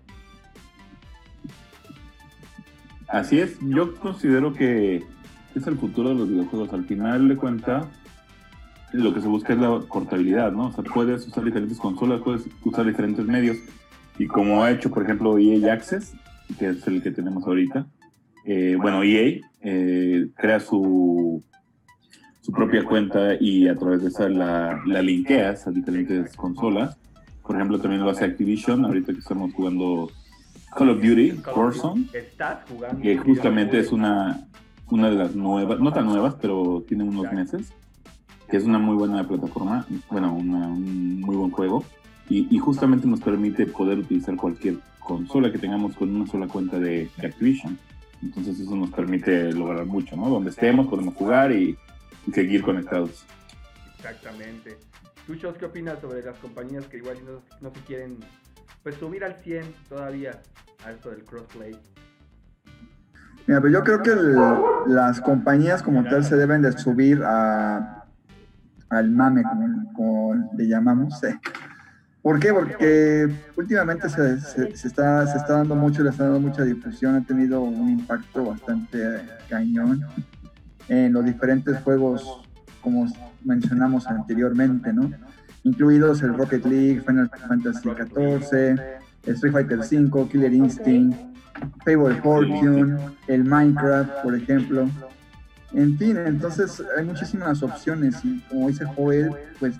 Así 3.08 3.40
es, 3.40 3.58
yo 3.62 3.96
considero 3.96 4.54
que 4.54 5.06
es 5.56 5.68
el 5.68 5.78
futuro 5.78 6.10
de 6.10 6.16
los 6.16 6.30
videojuegos. 6.30 6.74
Al 6.74 6.86
final 6.86 7.30
de 7.30 7.38
cuenta, 7.38 7.90
lo 8.94 9.14
que 9.14 9.22
se 9.22 9.28
busca 9.28 9.54
es 9.54 9.60
la 9.60 9.80
portabilidad, 9.80 10.52
¿no? 10.52 10.68
O 10.68 10.72
sea, 10.72 10.84
puedes 10.84 11.28
usar 11.28 11.44
diferentes 11.44 11.78
consolas, 11.78 12.22
puedes 12.22 12.46
usar 12.64 12.86
diferentes 12.86 13.26
medios. 13.26 13.58
Y 14.18 14.28
como 14.28 14.64
ha 14.64 14.72
hecho, 14.72 14.90
por 14.90 15.04
ejemplo, 15.04 15.38
EA 15.38 15.74
Access, 15.74 16.14
que 16.58 16.70
es 16.70 16.88
el 16.88 17.04
que 17.04 17.12
tenemos 17.12 17.46
ahorita, 17.46 17.86
eh, 18.46 18.78
bueno, 18.80 19.04
EA 19.04 19.42
eh, 19.62 20.28
crea 20.36 20.60
su, 20.60 21.44
su 22.42 22.52
propia 22.52 22.84
cuenta 22.86 23.36
y 23.40 23.68
a 23.68 23.76
través 23.76 24.02
de 24.02 24.08
esa 24.08 24.30
la, 24.30 24.82
la 24.86 25.02
linkeas 25.02 25.68
a 25.68 25.72
diferentes 25.72 26.36
consolas. 26.36 26.98
Por 27.46 27.56
ejemplo, 27.58 27.80
también 27.80 28.04
lo 28.04 28.10
hace 28.10 28.26
Activision, 28.26 28.86
ahorita 28.86 29.14
que 29.14 29.20
estamos 29.20 29.54
jugando 29.54 30.10
Call 30.76 30.90
of 30.90 31.02
Duty, 31.02 31.34
Warzone, 31.56 32.08
que 33.02 33.18
justamente 33.18 33.80
es 33.80 33.92
una, 33.92 34.48
una 34.90 35.10
de 35.10 35.16
las 35.16 35.36
nuevas, 35.36 35.80
no 35.80 35.92
tan 35.92 36.06
nuevas, 36.06 36.36
pero 36.42 36.84
tiene 36.88 37.04
unos 37.04 37.32
meses, 37.32 37.74
que 38.50 38.58
es 38.58 38.64
una 38.64 38.80
muy 38.80 38.96
buena 38.96 39.28
plataforma, 39.28 39.86
bueno, 40.10 40.34
un 40.34 41.22
muy 41.22 41.36
buen 41.36 41.52
juego, 41.52 41.84
y, 42.30 42.58
justamente 42.60 43.08
nos 43.08 43.22
permite 43.22 43.66
poder 43.66 44.00
utilizar 44.00 44.36
cualquier 44.36 44.76
consola 45.00 45.50
que 45.52 45.58
tengamos 45.58 45.96
con 45.96 46.14
una 46.14 46.28
sola 46.28 46.48
cuenta 46.48 46.78
de, 46.78 47.10
Activision. 47.24 47.78
Entonces 48.22 48.60
eso 48.60 48.76
nos 48.76 48.90
permite 48.92 49.54
lograr 49.54 49.86
mucho, 49.86 50.18
¿no? 50.18 50.30
Donde 50.30 50.50
estemos 50.50 50.88
podemos 50.88 51.14
jugar 51.16 51.52
y, 51.52 51.78
seguir 52.34 52.62
conectados. 52.62 53.26
Exactamente. 53.96 54.78
¿Tú, 55.26 55.38
qué 55.58 55.66
opinas 55.66 56.02
sobre 56.02 56.22
las 56.22 56.38
compañías 56.40 56.86
que 56.88 56.98
igual 56.98 57.18
no, 57.26 57.42
no 57.62 57.74
se 57.74 57.80
quieren 57.82 58.18
pues 58.84 58.96
subir 58.96 59.24
al 59.24 59.36
100 59.36 59.64
todavía 59.88 60.42
a 60.86 60.92
esto 60.92 61.10
del 61.10 61.24
crossplay? 61.24 61.72
Mira, 63.48 63.62
pero 63.62 63.62
pues 63.62 63.74
yo 63.74 63.84
creo 63.84 64.04
que 64.04 64.92
las 64.92 65.22
compañías 65.22 65.82
como 65.82 66.04
tal 66.04 66.26
se 66.26 66.36
deben 66.36 66.62
de 66.62 66.74
subir 66.74 67.24
a, 67.24 67.97
al 68.90 69.10
mame, 69.10 69.44
como, 69.96 70.36
le 70.56 70.68
llamamos. 70.68 71.20
¿Por 72.22 72.40
qué? 72.40 72.54
Porque 72.54 73.30
últimamente 73.56 74.10
se, 74.10 74.40
se, 74.42 74.70
está, 74.88 75.26
se 75.28 75.38
está 75.38 75.54
dando 75.54 75.76
mucho, 75.76 76.04
le 76.04 76.10
está 76.10 76.26
dando 76.26 76.42
mucha 76.42 76.64
difusión, 76.64 77.16
ha 77.16 77.22
tenido 77.22 77.62
un 77.62 77.90
impacto 77.90 78.46
bastante 78.46 79.22
cañón 79.50 80.06
en 80.90 81.14
los 81.14 81.24
diferentes 81.24 81.80
juegos, 81.84 82.44
como 82.82 83.08
mencionamos 83.44 84.08
anteriormente, 84.08 84.92
¿no? 84.94 85.10
Incluidos 85.64 86.22
el 86.22 86.34
Rocket 86.34 86.66
League, 86.66 87.02
Final 87.02 87.30
Fantasy 87.30 87.82
XIV, 87.82 88.80
Street 89.26 89.54
Fighter 89.54 89.80
V, 89.80 90.30
Killer 90.30 90.54
Instinct, 90.54 91.18
Fable 91.84 92.16
Fortune, 92.22 92.98
el 93.28 93.44
Minecraft, 93.44 94.24
por 94.24 94.36
ejemplo. 94.36 94.90
En 95.74 95.98
fin, 95.98 96.18
entonces 96.18 96.82
hay 96.98 97.06
muchísimas 97.06 97.62
opciones 97.62 98.24
y 98.24 98.40
como 98.50 98.68
dice 98.68 98.86
Joel, 98.86 99.32
pues 99.60 99.76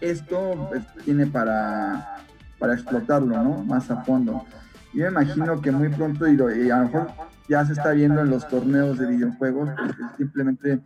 esto 0.00 0.68
pues, 0.68 0.82
tiene 1.04 1.26
para, 1.26 2.18
para 2.58 2.74
explotarlo, 2.74 3.42
¿no? 3.42 3.64
Más 3.64 3.90
a 3.90 4.02
fondo. 4.04 4.44
Yo 4.92 5.04
me 5.04 5.22
imagino 5.22 5.60
que 5.60 5.70
muy 5.70 5.88
pronto, 5.88 6.28
y, 6.28 6.70
a 6.70 6.78
lo 6.78 6.84
mejor 6.84 7.08
ya 7.48 7.64
se 7.64 7.72
está 7.72 7.92
viendo 7.92 8.20
en 8.20 8.30
los 8.30 8.46
torneos 8.48 8.98
de 8.98 9.06
videojuegos, 9.06 9.70
pues, 9.76 9.96
simplemente 10.18 10.80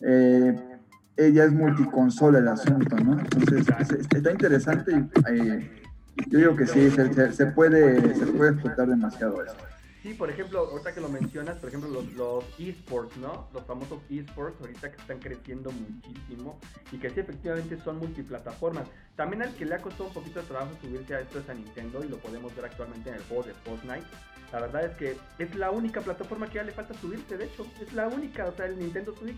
eh, 0.00 0.78
ella 1.16 1.44
es 1.44 1.52
multiconsola 1.52 2.38
el 2.38 2.48
asunto, 2.48 2.96
¿no? 2.96 3.18
Entonces 3.18 3.66
está 4.10 4.30
interesante 4.30 4.92
y 4.92 5.32
eh, 5.32 5.82
yo 6.28 6.38
digo 6.38 6.56
que 6.56 6.66
sí, 6.66 6.90
se, 6.90 7.32
se, 7.32 7.46
puede, 7.46 8.14
se 8.14 8.26
puede 8.26 8.52
explotar 8.52 8.88
demasiado 8.88 9.42
eso. 9.42 9.54
Sí, 10.02 10.14
por 10.14 10.30
ejemplo, 10.30 10.60
ahorita 10.60 10.94
que 10.94 11.00
lo 11.00 11.08
mencionas, 11.08 11.58
por 11.58 11.68
ejemplo, 11.68 11.90
los, 11.90 12.12
los 12.12 12.44
esports, 12.58 13.16
¿no? 13.16 13.48
Los 13.52 13.64
famosos 13.64 14.00
esports, 14.08 14.60
ahorita 14.60 14.92
que 14.92 15.00
están 15.00 15.18
creciendo 15.18 15.72
muchísimo 15.72 16.58
y 16.92 16.98
que 16.98 17.10
sí, 17.10 17.18
efectivamente 17.18 17.76
son 17.80 17.98
multiplataformas. 17.98 18.88
También 19.16 19.42
al 19.42 19.54
que 19.56 19.64
le 19.64 19.74
ha 19.74 19.82
costado 19.82 20.06
un 20.06 20.14
poquito 20.14 20.40
de 20.40 20.46
trabajo 20.46 20.70
subirse 20.80 21.16
a 21.16 21.20
esto 21.20 21.40
es 21.40 21.48
a 21.48 21.54
Nintendo 21.54 22.04
y 22.04 22.08
lo 22.08 22.18
podemos 22.18 22.54
ver 22.54 22.66
actualmente 22.66 23.08
en 23.10 23.16
el 23.16 23.22
juego 23.24 23.42
de 23.42 23.54
Fortnite. 23.54 24.06
La 24.52 24.60
verdad 24.60 24.84
es 24.84 24.96
que 24.96 25.16
es 25.38 25.54
la 25.56 25.72
única 25.72 26.00
plataforma 26.00 26.48
que 26.48 26.54
ya 26.54 26.62
le 26.62 26.72
falta 26.72 26.94
subirse, 26.94 27.36
de 27.36 27.46
hecho, 27.46 27.66
es 27.80 27.92
la 27.92 28.06
única, 28.06 28.46
o 28.46 28.52
sea, 28.52 28.66
el 28.66 28.78
Nintendo 28.78 29.14
Switch. 29.16 29.36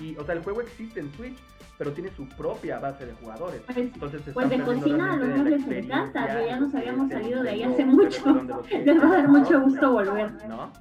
Y, 0.00 0.16
o 0.16 0.24
sea, 0.24 0.34
el 0.34 0.42
juego 0.42 0.60
existe 0.60 1.00
en 1.00 1.12
Switch, 1.12 1.38
pero 1.78 1.92
tiene 1.92 2.10
su 2.10 2.28
propia 2.28 2.78
base 2.78 3.06
de 3.06 3.12
jugadores. 3.14 3.62
Pues, 3.66 3.76
Entonces, 3.76 4.22
pues 4.32 4.50
de 4.50 4.60
cocina 4.60 5.14
a 5.14 5.16
los 5.16 5.28
muebles 5.28 5.66
les 5.66 5.84
encanta, 5.84 6.26
que 6.26 6.46
ya 6.46 6.60
nos 6.60 6.74
habíamos 6.74 7.10
salido 7.10 7.42
de 7.42 7.50
ahí 7.50 7.62
hace 7.62 7.84
mucho. 7.84 8.62
Les 8.70 9.02
va 9.02 9.08
a 9.08 9.12
dar 9.12 9.28
mucho 9.28 9.60
gusto 9.60 9.92
volver. 9.92 10.32
¿No? 10.48 10.72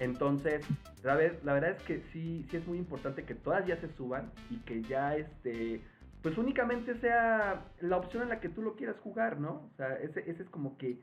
Entonces, 0.00 0.64
la, 1.02 1.14
la 1.44 1.52
verdad 1.54 1.70
es 1.70 1.82
que 1.82 2.02
sí, 2.12 2.46
sí 2.50 2.56
es 2.56 2.66
muy 2.66 2.78
importante 2.78 3.24
que 3.24 3.34
todas 3.34 3.66
ya 3.66 3.76
se 3.76 3.88
suban 3.94 4.30
y 4.50 4.58
que 4.58 4.82
ya 4.82 5.16
este 5.16 5.80
pues 6.26 6.38
únicamente 6.38 6.96
sea 6.96 7.66
la 7.78 7.96
opción 7.98 8.24
en 8.24 8.30
la 8.30 8.40
que 8.40 8.48
tú 8.48 8.60
lo 8.60 8.74
quieras 8.74 8.96
jugar, 8.98 9.38
¿no? 9.38 9.70
O 9.72 9.76
sea, 9.76 9.94
ese, 9.94 10.28
ese 10.28 10.42
es 10.42 10.50
como 10.50 10.76
que 10.76 10.98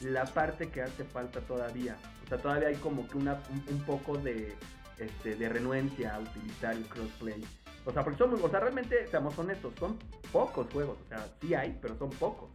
la 0.00 0.24
parte 0.26 0.68
que 0.68 0.80
hace 0.80 1.02
falta 1.02 1.40
todavía. 1.40 1.96
O 2.24 2.28
sea, 2.28 2.38
todavía 2.38 2.68
hay 2.68 2.76
como 2.76 3.08
que 3.08 3.18
una, 3.18 3.40
un, 3.68 3.80
poco 3.80 4.16
de, 4.16 4.54
este, 5.00 5.34
de 5.34 5.48
renuencia 5.48 6.14
a 6.14 6.20
utilizar 6.20 6.74
el 6.74 6.84
crossplay. 6.84 7.42
O 7.84 7.92
sea, 7.92 8.04
porque 8.04 8.18
son, 8.18 8.34
o 8.34 8.48
sea, 8.48 8.60
realmente, 8.60 9.06
seamos 9.10 9.38
honestos, 9.38 9.72
son 9.78 9.96
pocos 10.30 10.66
juegos. 10.72 10.98
O 11.06 11.08
sea, 11.08 11.26
sí 11.40 11.54
hay, 11.54 11.76
pero 11.80 11.96
son 11.98 12.10
pocos. 12.10 12.50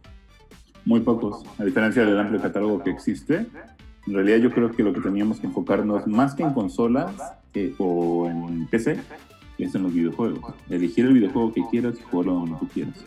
Muy 0.84 1.00
pocos. 1.00 1.44
A 1.58 1.64
diferencia 1.64 2.04
del 2.04 2.18
amplio 2.18 2.40
catálogo 2.40 2.82
que 2.82 2.90
existe, 2.90 3.46
en 4.06 4.14
realidad 4.14 4.38
yo 4.38 4.52
creo 4.52 4.70
que 4.70 4.84
lo 4.84 4.92
que 4.92 5.00
teníamos 5.00 5.40
que 5.40 5.48
enfocarnos 5.48 6.06
más 6.06 6.34
que 6.34 6.44
en 6.44 6.52
consolas 6.52 7.12
eh, 7.54 7.74
o 7.78 8.28
en 8.28 8.68
PC 8.68 9.00
es 9.58 9.74
en 9.74 9.82
los 9.82 9.92
videojuegos. 9.92 10.54
Elegir 10.70 11.06
el 11.06 11.14
videojuego 11.14 11.52
que 11.52 11.62
quieras 11.70 11.96
y 11.98 12.02
jugarlo 12.02 12.34
donde 12.34 12.56
tú 12.60 12.68
quieras. 12.68 13.04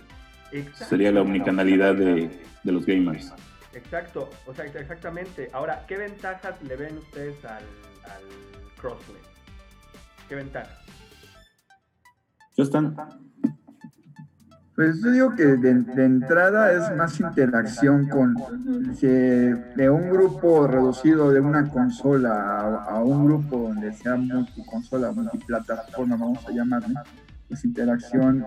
Sería 0.73 1.11
la 1.11 1.21
unicanalidad 1.21 1.95
de, 1.95 2.29
de 2.63 2.71
los 2.71 2.85
gamers. 2.85 3.33
Exacto, 3.79 4.29
o 4.45 4.53
sea, 4.53 4.65
exactamente. 4.65 5.49
Ahora, 5.53 5.85
¿qué 5.87 5.97
ventajas 5.97 6.61
le 6.63 6.75
ven 6.75 6.97
ustedes 6.97 7.43
al, 7.45 7.63
al 8.03 8.23
crossplay? 8.79 9.21
¿Qué 10.27 10.35
ventajas? 10.35 10.77
están? 12.57 12.95
Pues 14.75 15.01
yo 15.01 15.11
digo 15.11 15.35
que 15.35 15.45
de, 15.45 16.03
entrada 16.03 16.71
es 16.71 16.95
más 16.95 17.19
interacción 17.19 18.07
con 18.07 18.33
de 19.01 19.89
un 19.89 20.09
grupo 20.09 20.67
reducido 20.67 21.31
de 21.31 21.39
una 21.39 21.69
consola 21.69 22.85
a, 22.85 23.03
un 23.03 23.25
grupo 23.25 23.57
donde 23.59 23.93
sea 23.93 24.15
multiconsola, 24.15 25.11
multiplataforma, 25.11 26.15
vamos 26.15 26.45
a 26.47 26.51
llamarlo, 26.51 27.01
es 27.49 27.65
interacción 27.65 28.43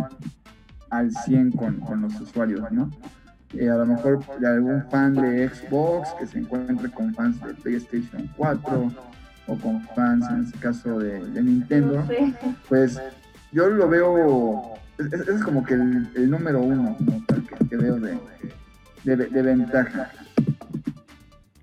al 0.89 1.11
100 1.11 1.53
con, 1.53 1.81
con 1.81 2.03
los 2.03 2.19
usuarios, 2.21 2.71
¿no? 2.71 2.91
Eh, 3.55 3.69
a 3.69 3.77
lo 3.77 3.87
mejor 3.87 4.21
de 4.39 4.49
algún 4.49 4.83
fan 4.91 5.15
de 5.15 5.49
Xbox 5.49 6.15
que 6.19 6.27
se 6.27 6.39
encuentre 6.39 6.91
con 6.91 7.13
fans 7.15 7.39
de 7.45 7.53
PlayStation 7.55 8.29
4 8.37 8.93
o 9.47 9.57
con 9.57 9.83
fans 9.95 10.27
en 10.31 10.45
este 10.45 10.59
caso 10.59 10.99
de, 10.99 11.23
de 11.23 11.43
Nintendo, 11.43 12.03
pues 12.69 13.01
yo 13.53 13.69
lo 13.69 13.89
veo, 13.89 14.75
es, 14.99 15.13
es 15.13 15.43
como 15.43 15.63
que 15.65 15.75
el, 15.75 16.31
número 16.31 16.61
uno 16.61 16.97
que, 17.69 17.77
veo 17.77 17.97
de, 17.97 18.19
de, 19.05 19.43
ventaja. 19.43 20.11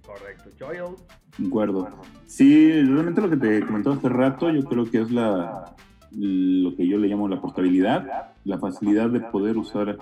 Correcto. 0.05 0.49
Joel. 0.59 0.95
De 1.37 1.47
acuerdo. 1.47 1.89
Sí, 2.27 2.71
realmente 2.83 3.21
lo 3.21 3.29
que 3.31 3.37
te 3.37 3.65
comentaba 3.65 3.95
hace 3.95 4.09
rato, 4.09 4.51
yo 4.51 4.63
creo 4.65 4.85
que 4.85 5.01
es 5.01 5.09
la 5.09 5.73
lo 6.11 6.75
que 6.75 6.87
yo 6.87 6.97
le 6.97 7.07
llamo 7.07 7.27
la 7.27 7.39
portabilidad, 7.39 8.33
la 8.43 8.57
facilidad 8.57 9.09
de 9.09 9.19
poder 9.19 9.57
usar 9.57 9.97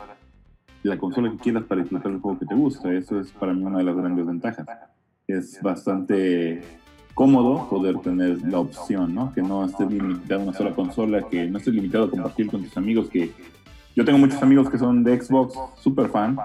la 0.84 0.98
consola 0.98 1.32
que 1.32 1.38
quieras 1.38 1.64
para 1.64 1.82
disfrutar 1.82 2.12
el 2.12 2.20
juego 2.20 2.40
que 2.40 2.46
te 2.46 2.56
gusta. 2.56 2.94
Eso 2.94 3.20
es 3.20 3.32
para 3.32 3.54
mí 3.54 3.64
una 3.64 3.80
de 3.80 3.84
las 3.84 3.96
grandes 3.96 4.26
ventajas. 4.26 4.68
Es 5.28 5.62
bastante 5.62 6.62
cómodo 7.14 7.68
poder 7.70 7.98
tener 8.00 8.42
la 8.48 8.60
opción, 8.60 9.16
¿no? 9.16 9.34
Que 9.34 9.42
no 9.42 9.66
estés 9.66 9.92
limitado 9.92 10.42
a 10.42 10.44
una 10.44 10.54
sola 10.54 10.76
consola, 10.76 11.24
que 11.28 11.48
no 11.50 11.58
estés 11.58 11.74
limitado 11.74 12.06
a 12.06 12.12
compartir 12.12 12.48
con 12.48 12.64
tus 12.64 12.78
amigos, 12.78 13.10
que 13.10 13.32
yo 13.96 14.06
tengo 14.06 14.20
muchos 14.20 14.42
amigos 14.44 14.70
que 14.70 14.78
son 14.78 15.04
de 15.04 15.20
Xbox, 15.20 15.58
super 15.82 16.10
fan, 16.10 16.38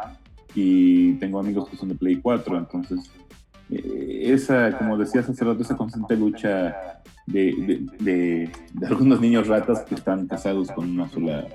y 0.55 1.12
tengo 1.15 1.39
amigos 1.39 1.69
que 1.69 1.77
son 1.77 1.91
de 1.91 1.95
Play 1.95 2.17
4, 2.17 2.57
entonces 2.57 3.11
eh, 3.71 4.33
esa, 4.33 4.77
como 4.79 4.97
decías 4.97 5.29
hace 5.29 5.45
rato, 5.45 5.61
esa 5.61 5.77
constante 5.77 6.17
lucha 6.17 7.03
de, 7.27 7.87
de, 8.01 8.51
de, 8.75 8.87
algunos 8.87 9.21
niños 9.21 9.49
ratas 9.49 9.81
que 9.83 9.95
están 9.95 10.27
casados 10.27 10.71
con 10.73 10.91
una 10.91 11.09
sola 11.09 11.47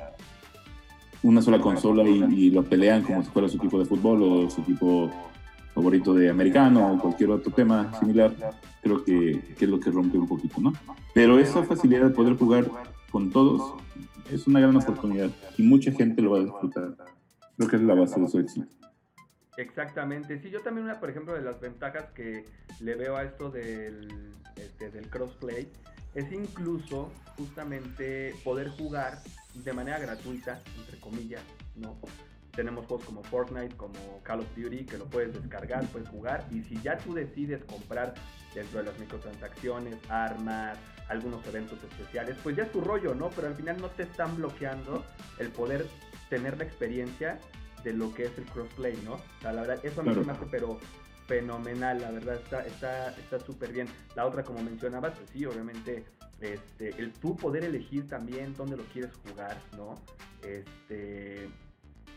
una 1.23 1.41
sola 1.41 1.59
consola 1.59 2.03
y, 2.03 2.49
lo 2.51 2.63
pelean 2.63 3.03
como 3.03 3.23
si 3.23 3.29
fuera 3.29 3.49
su 3.49 3.57
equipo 3.57 3.79
de 3.79 3.85
fútbol 3.85 4.23
o 4.23 4.49
su 4.49 4.61
equipo 4.61 5.11
favorito 5.73 6.13
de 6.13 6.29
americano 6.29 6.93
o 6.93 6.99
cualquier 6.99 7.31
otro 7.31 7.51
tema 7.51 7.93
similar, 7.99 8.33
creo 8.81 9.03
que, 9.03 9.41
que, 9.57 9.65
es 9.65 9.69
lo 9.69 9.79
que 9.79 9.91
rompe 9.91 10.17
un 10.17 10.27
poquito, 10.27 10.59
¿no? 10.59 10.73
Pero 11.13 11.39
esa 11.39 11.63
facilidad 11.63 12.05
de 12.05 12.09
poder 12.09 12.35
jugar 12.35 12.65
con 13.11 13.31
todos 13.31 13.75
es 14.31 14.47
una 14.47 14.59
gran 14.59 14.75
oportunidad 14.75 15.29
y 15.57 15.63
mucha 15.63 15.91
gente 15.91 16.21
lo 16.21 16.31
va 16.31 16.39
a 16.39 16.43
disfrutar. 16.43 16.95
Creo 17.57 17.69
que 17.69 17.75
es 17.75 17.81
la 17.81 17.95
base 17.95 18.19
de 18.19 18.27
su 18.27 18.39
éxito. 18.39 18.67
Exactamente. 19.57 20.39
Sí, 20.39 20.51
yo 20.51 20.61
también 20.61 20.85
una, 20.85 20.99
por 20.99 21.09
ejemplo, 21.09 21.33
de 21.33 21.41
las 21.41 21.59
ventajas 21.59 22.11
que 22.13 22.45
le 22.79 22.95
veo 22.95 23.17
a 23.17 23.23
esto 23.23 23.49
del, 23.49 24.33
este, 24.55 24.91
del 24.91 25.09
crossplay 25.09 25.67
es 26.17 26.31
incluso 26.31 27.11
justamente 27.37 28.33
poder 28.43 28.69
jugar 28.69 29.19
de 29.53 29.71
manera 29.71 29.99
gratuita, 29.99 30.59
entre 30.79 30.99
comillas, 30.99 31.43
¿no? 31.75 31.95
Tenemos 32.55 32.87
juegos 32.87 33.05
como 33.05 33.23
Fortnite, 33.23 33.75
como 33.77 34.23
Call 34.23 34.39
of 34.39 34.47
Duty, 34.55 34.85
que 34.85 34.97
lo 34.97 35.05
puedes 35.05 35.31
descargar, 35.31 35.85
puedes 35.89 36.09
jugar, 36.09 36.43
y 36.49 36.63
si 36.63 36.81
ya 36.81 36.97
tú 36.97 37.13
decides 37.13 37.63
comprar 37.65 38.15
dentro 38.55 38.79
de 38.79 38.85
las 38.85 38.97
microtransacciones, 38.97 39.95
armas, 40.09 40.79
algunos 41.07 41.45
eventos 41.45 41.77
especiales, 41.83 42.35
pues 42.41 42.55
ya 42.55 42.63
es 42.63 42.71
tu 42.71 42.81
rollo, 42.81 43.13
¿no? 43.13 43.29
Pero 43.29 43.49
al 43.49 43.55
final 43.55 43.79
no 43.79 43.89
te 43.89 44.01
están 44.01 44.35
bloqueando 44.37 45.05
el 45.37 45.49
poder 45.49 45.87
tener 46.31 46.57
la 46.57 46.63
experiencia 46.63 47.39
de 47.83 47.93
lo 47.93 48.11
que 48.15 48.23
es 48.23 48.35
el 48.39 48.45
crossplay, 48.45 48.99
¿no? 49.05 49.13
O 49.13 49.41
sea, 49.41 49.53
la 49.53 49.61
verdad, 49.61 49.85
eso 49.85 50.01
a 50.01 50.03
mí 50.03 50.15
me 50.15 50.31
hace, 50.31 50.45
pero 50.49 50.79
fenomenal, 51.27 52.01
la 52.01 52.11
verdad, 52.11 52.35
está 52.35 52.65
está 52.65 53.09
está 53.11 53.39
súper 53.39 53.71
bien. 53.71 53.87
La 54.15 54.25
otra, 54.25 54.43
como 54.43 54.61
mencionabas, 54.61 55.17
pues 55.17 55.29
sí, 55.29 55.45
obviamente, 55.45 56.05
este, 56.41 56.89
el 56.97 57.13
tú 57.13 57.35
poder 57.35 57.63
elegir 57.63 58.07
también 58.07 58.53
dónde 58.55 58.77
lo 58.77 58.83
quieres 58.85 59.11
jugar, 59.27 59.57
¿no? 59.75 59.95
Este, 60.41 61.49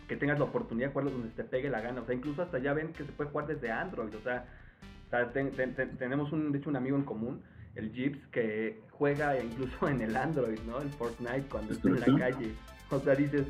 que 0.08 0.16
tengas 0.16 0.38
la 0.38 0.44
oportunidad 0.44 0.88
de 0.88 0.92
jugarlo 0.92 1.10
donde 1.12 1.30
te 1.30 1.44
pegue 1.44 1.68
la 1.68 1.80
gana, 1.80 2.00
o 2.02 2.06
sea, 2.06 2.14
incluso 2.14 2.42
hasta 2.42 2.58
ya 2.58 2.72
ven 2.72 2.92
que 2.92 3.04
se 3.04 3.12
puede 3.12 3.30
jugar 3.30 3.46
desde 3.46 3.70
Android, 3.70 4.14
o 4.14 4.20
sea, 4.22 4.46
tenemos 5.98 6.32
un, 6.32 6.52
de 6.52 6.58
hecho 6.58 6.70
un 6.70 6.76
amigo 6.76 6.96
en 6.96 7.04
común, 7.04 7.42
el 7.74 7.92
Jeeps, 7.92 8.26
que 8.28 8.82
juega 8.90 9.40
incluso 9.40 9.88
en 9.88 10.00
el 10.00 10.16
Android, 10.16 10.58
¿no? 10.66 10.80
El 10.80 10.90
Fortnite 10.90 11.46
cuando 11.50 11.72
está 11.72 11.88
en 11.88 12.00
la 12.00 12.18
calle. 12.18 12.54
O 12.90 13.00
sea, 13.00 13.14
dices, 13.14 13.46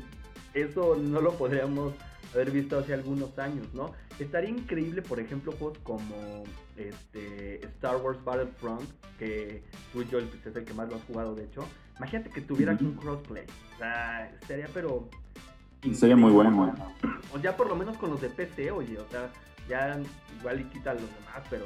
eso 0.53 0.95
no 0.95 1.21
lo 1.21 1.33
podríamos 1.33 1.93
haber 2.33 2.51
visto 2.51 2.77
hace 2.77 2.93
algunos 2.93 3.37
años, 3.39 3.67
¿no? 3.73 3.91
Estaría 4.19 4.49
increíble, 4.49 5.01
por 5.01 5.19
ejemplo, 5.19 5.51
juegos 5.53 5.77
como 5.79 6.43
este, 6.77 7.65
Star 7.65 7.97
Wars 7.97 8.23
Battlefront, 8.23 8.89
que 9.17 9.63
tú 9.91 10.01
y 10.01 10.05
yo 10.05 10.19
pues, 10.19 10.45
es 10.45 10.55
el 10.55 10.63
que 10.63 10.73
más 10.73 10.89
lo 10.89 10.95
has 10.95 11.03
jugado, 11.03 11.35
de 11.35 11.45
hecho. 11.45 11.65
Imagínate 11.97 12.29
que 12.29 12.41
tuvieras 12.41 12.81
un 12.81 12.93
crossplay. 12.93 13.45
O 13.75 13.77
sea, 13.77 14.31
sería, 14.47 14.67
pero. 14.73 15.09
Sería 15.93 16.15
muy 16.15 16.31
bueno. 16.31 16.75
O 17.33 17.39
ya 17.39 17.55
por 17.55 17.67
lo 17.67 17.75
menos 17.75 17.97
con 17.97 18.11
los 18.11 18.21
de 18.21 18.29
PC, 18.29 18.71
oye, 18.71 18.97
o 18.97 19.07
sea, 19.09 19.29
ya 19.67 19.99
igual 20.39 20.61
y 20.61 20.63
quita 20.65 20.93
los 20.93 21.03
demás, 21.03 21.43
pero 21.49 21.65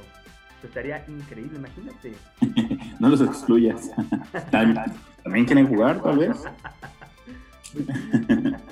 estaría 0.63 1.03
increíble, 1.07 1.57
imagínate. 1.57 2.13
no 2.99 3.09
los 3.09 3.21
excluyas. 3.21 3.91
¿También 4.51 5.45
quieren 5.45 5.67
jugar, 5.67 6.01
tal 6.01 6.17
vez? 6.17 6.37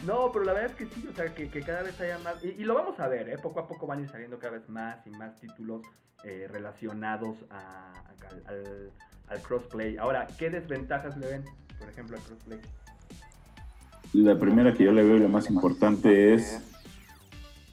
No, 0.08 0.32
pero 0.32 0.46
la 0.46 0.54
verdad 0.54 0.72
es 0.72 0.76
que 0.76 0.86
sí, 0.86 1.08
o 1.10 1.14
sea, 1.14 1.34
que, 1.34 1.48
cada 1.62 1.84
vez 1.84 2.00
haya 2.02 2.20
más, 2.20 2.44
y, 2.44 2.64
lo 2.64 2.76
vamos 2.76 3.00
a 3.00 3.08
ver, 3.08 3.30
¿eh? 3.30 3.38
poco 3.42 3.60
a 3.60 3.68
poco 3.68 3.88
van 3.88 4.00
a 4.00 4.02
ir 4.04 4.10
saliendo 4.10 4.40
cada 4.40 4.54
vez 4.54 4.70
más 4.70 5.06
y 5.06 5.10
más 5.12 5.40
títulos 5.40 5.82
eh, 6.24 6.48
relacionados 6.50 7.38
al, 7.50 9.42
crossplay. 9.42 9.98
Ahora, 9.98 10.28
¿qué 10.38 10.50
desventajas 10.50 11.18
le 11.18 11.28
ven, 11.28 11.44
por 11.80 11.90
ejemplo, 11.90 12.18
al 12.18 12.24
crossplay? 12.24 12.60
La 14.14 14.38
primera 14.38 14.74
que 14.74 14.84
yo 14.84 14.92
le 14.92 15.04
veo 15.04 15.18
y 15.18 15.22
la 15.22 15.28
más 15.28 15.50
importante 15.50 16.36
es 16.36 16.62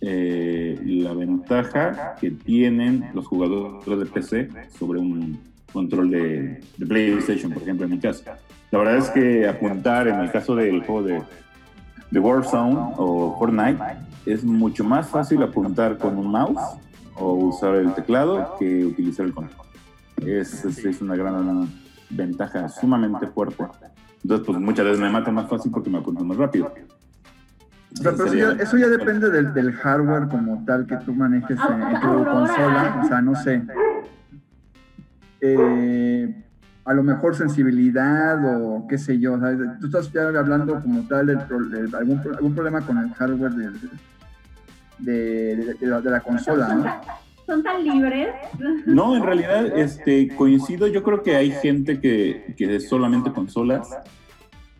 eh, 0.00 0.78
la 0.82 1.12
ventaja 1.12 2.16
que 2.18 2.30
tienen 2.30 3.10
los 3.12 3.26
jugadores 3.26 3.98
de 3.98 4.06
PC 4.06 4.48
sobre 4.70 5.00
un 5.00 5.49
control 5.72 6.10
de, 6.10 6.60
PlayStation, 6.78 7.52
por 7.52 7.62
ejemplo, 7.62 7.84
en 7.84 7.92
mi 7.92 7.98
caso 7.98 8.24
la 8.70 8.78
verdad 8.78 8.96
es 8.98 9.10
que 9.10 9.48
apuntar 9.48 10.06
en 10.06 10.20
el 10.20 10.30
caso 10.30 10.54
del 10.54 10.84
juego 10.84 11.02
de, 11.02 11.22
de 12.10 12.20
Warzone 12.20 12.94
o 12.96 13.36
Fortnite 13.38 13.82
es 14.26 14.44
mucho 14.44 14.84
más 14.84 15.08
fácil 15.08 15.42
apuntar 15.42 15.98
con 15.98 16.16
un 16.16 16.30
mouse 16.30 16.60
o 17.16 17.34
usar 17.34 17.74
el 17.74 17.92
teclado 17.94 18.56
que 18.58 18.84
utilizar 18.86 19.26
el 19.26 19.34
control. 19.34 19.66
Es, 20.24 21.00
una 21.00 21.16
gran 21.16 21.68
ventaja 22.10 22.68
sumamente 22.68 23.26
fuerte. 23.26 23.64
Entonces, 24.22 24.46
pues 24.46 24.58
muchas 24.58 24.84
veces 24.84 25.00
me 25.00 25.10
mata 25.10 25.30
más 25.30 25.48
fácil 25.48 25.72
porque 25.72 25.90
me 25.90 25.98
apunto 25.98 26.22
más 26.24 26.36
rápido. 26.36 26.72
Pero, 28.02 28.26
eso, 28.60 28.76
ya, 28.78 28.86
depende 28.86 29.30
del, 29.30 29.72
hardware 29.72 30.28
como 30.28 30.64
tal 30.64 30.86
que 30.86 30.96
tú 30.98 31.12
manejes 31.12 31.58
en 31.58 32.00
tu 32.00 32.24
consola. 32.24 33.00
O 33.02 33.08
sea, 33.08 33.20
no 33.20 33.34
sé. 33.34 33.62
Eh, 35.40 36.44
a 36.84 36.94
lo 36.94 37.02
mejor 37.02 37.36
sensibilidad 37.36 38.38
o 38.44 38.86
qué 38.88 38.98
sé 38.98 39.18
yo. 39.18 39.38
Tú 39.80 39.86
estás 39.86 40.10
hablando 40.16 40.80
como 40.80 41.06
tal 41.06 41.26
de, 41.26 41.34
algún, 41.96 42.20
algún, 42.34 42.54
problema 42.54 42.80
con 42.80 42.98
el 42.98 43.12
hardware 43.14 43.52
de, 44.98 45.56
de, 45.56 45.76
la, 45.80 46.20
consola, 46.20 46.74
¿no? 46.74 46.84
¿Son 47.46 47.62
tan 47.62 47.84
libres? 47.84 48.28
No, 48.86 49.16
en 49.16 49.22
realidad 49.22 49.66
este, 49.78 50.28
coincido. 50.34 50.86
Yo 50.86 51.02
creo 51.02 51.22
que 51.22 51.36
hay 51.36 51.50
gente 51.50 52.00
que, 52.00 52.54
que 52.56 52.76
es 52.76 52.88
solamente 52.88 53.32
consolas 53.32 53.88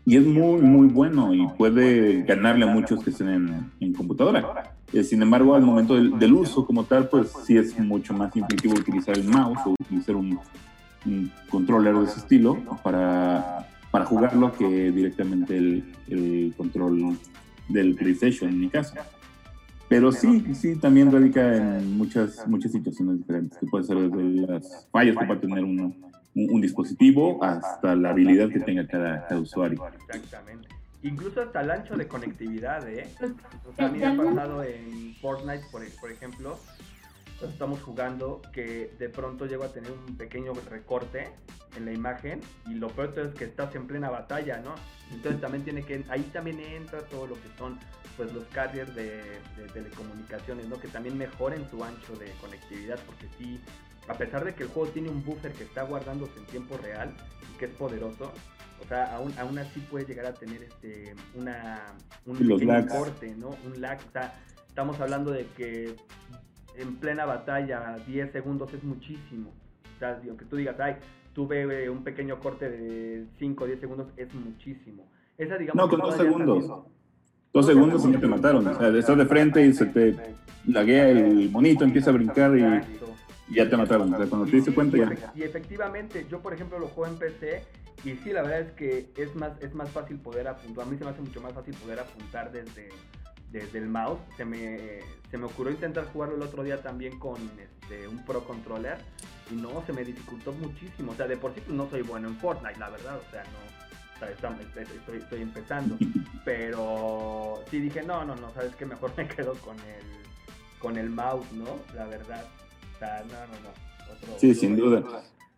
y 0.07 0.17
es 0.17 0.25
muy, 0.25 0.61
muy 0.61 0.89
bueno 0.89 1.35
y 1.35 1.47
puede 1.59 2.23
ganarle 2.23 2.65
a 2.65 2.69
muchos 2.69 3.05
que 3.05 3.11
estén 3.11 3.29
en, 3.29 3.73
en 3.81 3.93
computadora. 3.93 4.75
Eh, 4.93 5.05
sin 5.05 5.23
embargo, 5.23 5.55
al 5.55 5.63
momento 5.63 5.95
del, 5.95 6.19
del, 6.19 6.33
uso 6.33 6.67
como 6.67 6.85
tal, 6.85 7.09
pues 7.09 7.33
sí 7.45 7.57
es 7.57 7.79
mucho 7.79 8.13
más 8.13 8.35
intuitivo 8.35 8.75
utilizar 8.75 9.17
el 9.17 9.25
mouse 9.25 9.61
o 9.65 9.75
utilizar 9.79 10.17
un, 10.17 10.39
un 11.07 11.31
controller 11.49 11.95
de 11.95 12.05
ese 12.05 12.21
estilo 12.21 12.59
para, 12.83 13.67
para 13.91 14.05
jugarlo 14.05 14.53
que 14.53 14.93
directamente 14.93 15.57
el, 15.57 16.55
control 16.57 17.17
del 17.69 17.95
PlayStation 17.95 18.51
en 18.51 18.61
mi 18.61 18.69
caso. 18.69 18.95
Pero 19.89 20.13
sí, 20.13 20.55
sí, 20.55 20.77
también 20.77 21.11
radica 21.11 21.57
en 21.57 21.97
muchas, 21.97 22.47
muchas 22.47 22.71
situaciones 22.71 23.19
diferentes, 23.19 23.59
que 23.59 23.67
puede 23.67 23.85
ser 23.85 23.97
desde 23.97 24.47
las 24.47 24.89
fallas 24.93 25.17
que 25.17 25.27
puede 25.27 25.41
tener 25.41 25.65
uno, 25.65 25.93
un, 26.35 26.61
dispositivo 26.61 27.43
hasta 27.43 27.97
la 27.97 28.11
habilidad 28.11 28.49
que 28.51 28.61
tenga 28.61 28.87
cada, 28.87 29.27
cada, 29.27 29.41
usuario. 29.41 29.83
Exactamente. 30.07 30.69
Incluso 31.03 31.43
hasta 31.43 31.63
el 31.63 31.71
ancho 31.71 31.97
de 31.97 32.07
conectividad, 32.07 32.87
¿eh? 32.89 33.09
O 33.69 33.75
sea, 33.75 33.87
a 33.87 33.89
mí 33.91 34.03
ha 34.03 34.15
pasado 34.17 34.63
en 34.65 35.15
Fortnite, 35.21 35.65
por, 35.71 35.83
por 36.01 36.11
ejemplo, 36.11 36.59
estamos 37.49 37.81
jugando 37.83 38.43
que 38.53 38.95
de 38.99 39.09
pronto 39.09 39.47
llego 39.47 39.65
a 39.65 39.73
tener 39.73 39.91
un 39.93 40.17
pequeño 40.17 40.53
recorte 40.69 41.33
en 41.77 41.85
la 41.85 41.93
imagen 41.93 42.41
y 42.67 42.75
lo 42.75 42.89
peor 42.89 43.15
es 43.19 43.35
que 43.35 43.45
estás 43.45 43.75
en 43.75 43.87
plena 43.87 44.11
batalla, 44.11 44.59
¿no? 44.59 44.75
Entonces 45.13 45.41
también 45.41 45.65
tiene 45.65 45.83
que, 45.85 46.05
ahí 46.09 46.23
también 46.33 46.61
entra 46.61 47.01
todo 47.03 47.27
lo 47.27 47.35
que 47.35 47.49
son 47.57 47.79
pues 48.17 48.33
los 48.33 48.45
carriers 48.49 48.95
de, 48.95 49.41
telecomunicaciones, 49.73 50.69
¿no? 50.69 50.79
Que 50.79 50.89
también 50.89 51.17
mejoren 51.17 51.69
su 51.71 51.83
ancho 51.83 52.15
de 52.17 52.31
conectividad 52.41 52.99
porque 53.07 53.27
sí, 53.39 53.61
a 54.09 54.15
pesar 54.15 54.45
de 54.45 54.55
que 54.55 54.65
el 54.65 54.69
juego 54.69 54.91
tiene 54.91 55.09
un 55.09 55.25
buffer 55.25 55.53
que 55.53 55.65
está 55.65 55.83
guardándose 55.83 56.39
en 56.39 56.47
tiempo 56.47 56.77
real 56.77 57.15
y 57.55 57.59
que 57.59 57.67
es 57.67 57.71
poderoso, 57.73 58.33
o 58.83 58.89
sea, 58.89 59.17
aún, 59.17 59.33
aún 59.39 59.59
así 59.59 59.81
puede 59.81 60.07
llegar 60.07 60.27
a 60.27 60.35
tener 60.35 60.63
este 60.63 61.15
una 61.35 61.81
un 62.27 62.37
corte, 62.89 63.35
¿no? 63.37 63.51
Un 63.67 63.81
lag, 63.81 63.99
o 64.09 64.13
sea, 64.13 64.35
estamos 64.69 64.99
hablando 65.01 65.31
de 65.31 65.47
que 65.57 65.95
en 66.77 66.97
plena 66.97 67.27
batalla 67.27 67.97
10 68.07 68.33
segundos 68.33 68.73
es 68.73 68.83
muchísimo. 68.83 69.53
O 69.97 69.99
sea, 69.99 70.21
aunque 70.27 70.45
tú 70.47 70.57
digas, 70.57 70.77
ay, 70.81 70.97
tuve 71.35 71.85
eh, 71.85 71.91
un 71.91 72.03
pequeño 72.03 72.39
corte 72.41 72.71
de 72.71 73.27
5 73.39 73.65
o 73.65 73.67
10 73.67 73.81
segundos, 73.81 74.09
es 74.17 74.33
muchísimo. 74.35 75.07
Esa, 75.37 75.57
digamos, 75.59 75.85
no, 75.85 75.89
con 75.89 76.01
2 76.01 76.17
segundos. 76.17 76.85
Dos 77.53 77.67
segundos 77.67 78.05
y 78.07 78.13
te 78.13 78.27
mataron. 78.27 78.67
O 78.67 78.79
sea, 78.79 78.89
estás 78.97 79.19
de 79.19 79.27
frente 79.27 79.67
y 79.67 79.73
se 79.73 79.87
te 79.87 80.17
laguea 80.67 81.09
el 81.09 81.51
monito, 81.51 81.85
empieza 81.85 82.11
a 82.11 82.13
brincar 82.13 82.57
y, 82.57 83.55
ya 83.55 83.69
te 83.69 83.77
mataron. 83.77 84.15
O 84.15 84.17
sea, 84.17 84.27
cuando 84.27 84.47
te 84.47 84.57
diste 84.57 84.73
cuenta 84.73 84.97
ya. 84.97 85.33
Y 85.35 85.43
efectivamente, 85.43 86.27
yo 86.31 86.41
por 86.41 86.55
ejemplo 86.55 86.79
lo 86.79 86.87
juego 86.87 87.13
en 87.13 87.19
PC 87.19 87.65
y 88.05 88.17
sí, 88.17 88.33
la 88.33 88.43
verdad 88.43 88.61
es 88.61 88.73
que 88.73 89.11
es 89.17 89.35
más, 89.35 89.53
es 89.61 89.75
más 89.75 89.91
fácil 89.91 90.19
poder 90.19 90.49
apuntar. 90.49 90.87
A 90.87 90.91
mí 90.91 90.97
se 90.97 91.05
me 91.05 91.11
hace 91.11 91.21
mucho 91.21 91.41
más 91.41 91.53
fácil 91.53 91.75
poder 91.75 92.01
apuntar 92.01 92.51
desde, 92.51 92.89
desde 93.51 93.79
el 93.79 93.89
mouse. 93.89 94.21
Se 94.37 94.45
me, 94.45 95.01
se 95.31 95.37
me 95.37 95.45
ocurrió 95.45 95.73
intentar 95.73 96.07
jugarlo 96.13 96.37
el 96.37 96.43
otro 96.43 96.63
día 96.63 96.83
también 96.83 97.19
con 97.19 97.37
este, 97.59 98.09
un 98.09 98.25
Pro 98.25 98.45
Controller 98.45 98.99
y 99.51 99.55
no, 99.55 99.85
se 99.85 99.93
me 99.93 100.05
dificultó 100.05 100.53
muchísimo. 100.53 101.13
O 101.13 101.15
sea, 101.15 101.27
de 101.27 101.37
por 101.37 101.55
sí 101.55 101.61
pues, 101.61 101.77
no 101.77 101.91
soy 101.91 102.03
bueno 102.03 102.29
en 102.29 102.37
Fortnite, 102.37 102.79
la 102.79 102.89
verdad. 102.89 103.19
O 103.19 103.31
sea, 103.31 103.43
no, 103.45 104.29
estoy, 104.29 105.19
estoy, 105.19 105.43
empezando. 105.43 105.97
Pero 106.45 107.63
sí 107.71 107.81
dije, 107.81 108.03
no, 108.03 108.25
no, 108.25 108.35
no, 108.37 108.51
sabes 108.53 108.75
que 108.77 108.87
mejor 108.87 109.13
me 109.17 109.29
quedo 109.29 109.55
con 109.57 109.77
el, 109.77 110.79
con 110.79 110.97
el 110.97 111.11
mouse, 111.11 111.53
¿no? 111.53 111.77
La 111.95 112.07
verdad. 112.07 112.45
O 112.95 112.99
sea, 112.99 113.25
no, 113.25 113.47
no, 113.47 114.33
no. 114.33 114.39
sí, 114.39 114.55
sin 114.55 114.77
duda. 114.77 115.03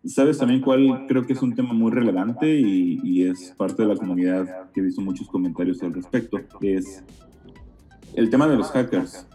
¿Sabes 0.04 0.38
también 0.38 0.60
cuál 0.60 1.06
creo 1.06 1.24
que 1.24 1.32
es 1.32 1.42
un 1.42 1.54
tema 1.54 1.72
muy 1.72 1.92
relevante 1.92 2.58
y, 2.58 3.22
es 3.22 3.54
parte 3.56 3.82
de 3.82 3.88
la 3.88 3.96
comunidad 3.96 4.70
que 4.72 4.80
he 4.80 4.82
visto 4.82 5.00
muchos 5.00 5.28
comentarios 5.28 5.80
al 5.82 5.94
respecto? 5.94 6.40
Es 6.60 7.04
el 8.14 8.28
tema 8.28 8.48
de 8.48 8.56
los 8.56 8.70
hackers. 8.72 9.26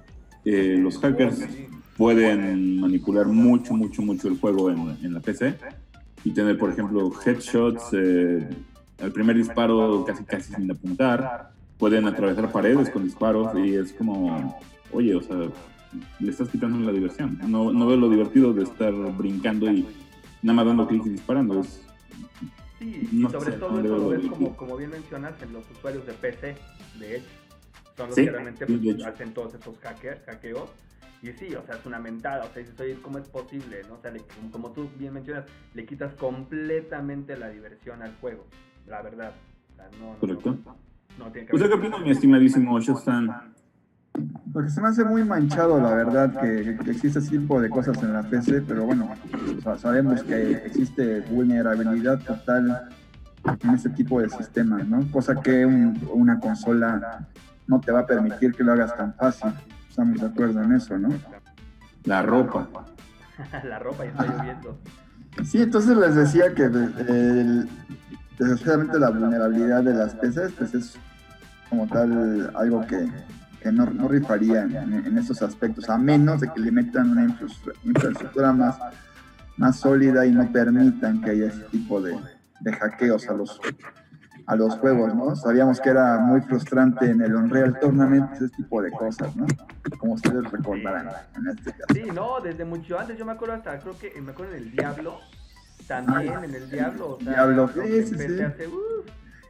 Eh, 0.43 0.77
los 0.79 0.97
hackers 0.99 1.47
pueden 1.95 2.81
manipular 2.81 3.27
mucho, 3.27 3.73
mucho, 3.75 4.01
mucho 4.01 4.27
el 4.27 4.37
juego 4.39 4.69
en, 4.69 5.13
la 5.13 5.21
PC 5.21 5.55
y 6.25 6.31
tener, 6.31 6.57
por 6.57 6.69
ejemplo, 6.71 7.11
headshots, 7.25 7.93
eh, 7.93 8.49
el 8.99 9.11
primer 9.13 9.37
disparo 9.37 10.03
casi, 10.05 10.25
casi 10.25 10.53
sin 10.53 10.69
apuntar, 10.69 11.51
pueden 11.77 12.07
atravesar 12.07 12.51
paredes 12.51 12.89
con 12.89 13.05
disparos 13.05 13.57
y 13.57 13.75
es 13.75 13.93
como, 13.93 14.59
oye, 14.91 15.15
o 15.15 15.21
sea, 15.21 15.37
le 16.19 16.29
estás 16.29 16.49
quitando 16.49 16.77
la 16.79 16.91
diversión. 16.91 17.39
No, 17.47 17.71
no 17.71 17.87
veo 17.87 17.95
lo 17.95 18.09
divertido 18.09 18.53
de 18.53 18.63
estar 18.63 18.93
brincando 19.17 19.71
y 19.71 19.85
nada 20.47 20.55
más 20.55 20.65
dando 20.65 20.87
clics 20.87 21.05
y 21.05 21.09
disparando. 21.09 21.59
Es, 21.59 21.81
sí, 22.79 23.09
y 23.11 23.21
sobre 23.29 23.53
todo 23.53 23.79
eso 23.79 23.97
lo 23.97 24.09
ves 24.09 24.25
como, 24.27 24.55
como 24.55 24.77
bien 24.77 24.91
mencionas 24.91 25.41
en 25.41 25.53
los 25.53 25.69
usuarios 25.69 26.05
de 26.05 26.13
PC, 26.13 26.55
de 26.99 27.17
hecho. 27.17 27.27
Son 27.95 28.07
los 28.07 28.15
que 28.15 28.29
realmente 28.29 28.65
pues, 28.65 29.05
hacen 29.05 29.33
todos 29.33 29.55
esos 29.55 29.77
hackers, 29.79 30.23
hackeos. 30.25 30.69
Y 31.23 31.31
sí, 31.31 31.55
o 31.55 31.65
sea, 31.65 31.75
es 31.75 31.85
una 31.85 31.99
mentada, 31.99 32.45
o 32.45 32.53
sea, 32.53 32.61
dices, 32.61 32.79
oye, 32.79 32.95
¿cómo 33.01 33.17
es 33.17 33.27
posible? 33.27 33.81
¿no? 33.89 33.95
O 33.95 34.01
sea, 34.01 34.13
como 34.51 34.71
tú 34.71 34.87
bien 34.99 35.13
mencionas, 35.13 35.45
le 35.73 35.85
quitas 35.85 36.13
completamente 36.13 37.35
la 37.35 37.49
diversión 37.49 38.03
al 38.03 38.15
juego, 38.17 38.45
la 38.85 39.01
verdad. 39.01 39.33
O 39.73 39.75
sea, 39.75 39.89
no, 39.99 40.15
Correcto. 40.19 40.57
No, 40.63 40.77
no, 41.17 41.31
tiene 41.31 41.47
que 41.47 41.55
¿Usted 41.55 41.69
qué 41.69 41.73
opina, 41.73 41.97
mi 41.97 42.11
estimadísimo 42.11 42.79
Shostan? 42.79 43.55
Porque 44.53 44.69
se 44.69 44.81
me 44.81 44.87
hace 44.87 45.03
muy 45.03 45.23
manchado, 45.23 45.79
la 45.79 45.93
verdad, 45.93 46.39
que, 46.39 46.77
existe 46.89 47.19
ese 47.19 47.29
tipo 47.29 47.61
de 47.61 47.69
cosas 47.69 48.01
en 48.01 48.13
la 48.13 48.23
PC, 48.23 48.61
pero 48.61 48.85
bueno, 48.85 49.09
sabemos 49.77 50.23
que 50.23 50.53
existe 50.65 51.21
vulnerabilidad 51.29 52.19
total 52.19 52.89
en 53.63 53.69
ese 53.71 53.89
tipo 53.89 54.21
de 54.21 54.29
sistemas, 54.29 54.87
¿no? 54.87 55.09
Cosa 55.11 55.35
que 55.35 55.65
una 55.65 56.39
consola 56.39 57.27
no 57.67 57.79
te 57.79 57.91
va 57.91 58.01
a 58.01 58.05
permitir 58.05 58.53
que 58.53 58.63
lo 58.63 58.73
hagas 58.73 58.95
tan 58.95 59.13
fácil. 59.13 59.51
Estamos 59.89 60.19
de 60.19 60.27
acuerdo 60.27 60.61
en 60.63 60.73
eso, 60.73 60.97
¿no? 60.97 61.09
La 62.05 62.21
ropa. 62.21 62.67
la 63.63 63.79
ropa 63.79 64.05
ya 64.05 64.11
está 64.11 64.25
lloviendo. 64.25 64.77
Sí, 65.43 65.61
entonces 65.61 65.95
les 65.97 66.15
decía 66.15 66.53
que 66.55 66.69
desgraciadamente 68.39 68.99
la 68.99 69.09
vulnerabilidad 69.09 69.83
de 69.83 69.93
las 69.93 70.15
PCs 70.15 70.53
pues 70.57 70.73
es 70.73 70.97
como 71.69 71.85
tal 71.87 72.51
algo 72.55 72.85
que 72.87 73.07
que 73.61 73.71
no, 73.71 73.85
no 73.85 74.07
rifarían 74.07 74.75
en, 74.75 75.17
esos 75.17 75.41
aspectos, 75.41 75.89
a 75.89 75.97
menos 75.97 76.41
de 76.41 76.51
que 76.53 76.59
le 76.59 76.71
metan 76.71 77.11
una 77.11 77.23
infraestructura 77.83 78.53
más, 78.53 78.77
más 79.57 79.79
sólida 79.79 80.25
y 80.25 80.31
no 80.31 80.51
permitan 80.51 81.21
que 81.21 81.31
haya 81.31 81.47
ese 81.47 81.63
tipo 81.71 82.01
de, 82.01 82.17
de 82.59 82.73
hackeos 82.73 83.27
a 83.29 83.33
los, 83.33 83.59
a 84.45 84.55
los 84.55 84.75
juegos, 84.75 85.13
¿no? 85.15 85.35
Sabíamos 85.35 85.79
que 85.81 85.89
era 85.89 86.19
muy 86.19 86.41
frustrante 86.41 87.09
en 87.09 87.21
el 87.21 87.35
Unreal 87.35 87.79
Tournament 87.79 88.31
ese 88.33 88.49
tipo 88.49 88.81
de 88.81 88.91
cosas, 88.91 89.35
¿no? 89.35 89.45
Como 89.97 90.13
ustedes 90.13 90.49
recordarán 90.51 91.09
en 91.35 91.47
este 91.47 91.71
caso. 91.71 91.93
Sí, 91.93 92.03
no, 92.13 92.39
desde 92.39 92.63
mucho 92.63 92.99
antes, 92.99 93.17
yo 93.17 93.25
me 93.25 93.33
acuerdo 93.33 93.55
hasta, 93.55 93.79
creo 93.79 93.97
que 93.97 94.21
me 94.21 94.31
acuerdo 94.31 94.53
en 94.53 94.63
el 94.63 94.71
Diablo, 94.71 95.19
también 95.87 96.43
en 96.43 96.55
el 96.55 96.69
Diablo, 96.69 97.17
o 97.19 97.21
sea, 97.21 97.33
Diablo, 97.33 97.69
sí, 97.73 98.03
sí, 98.03 98.15
sí. 98.17 98.37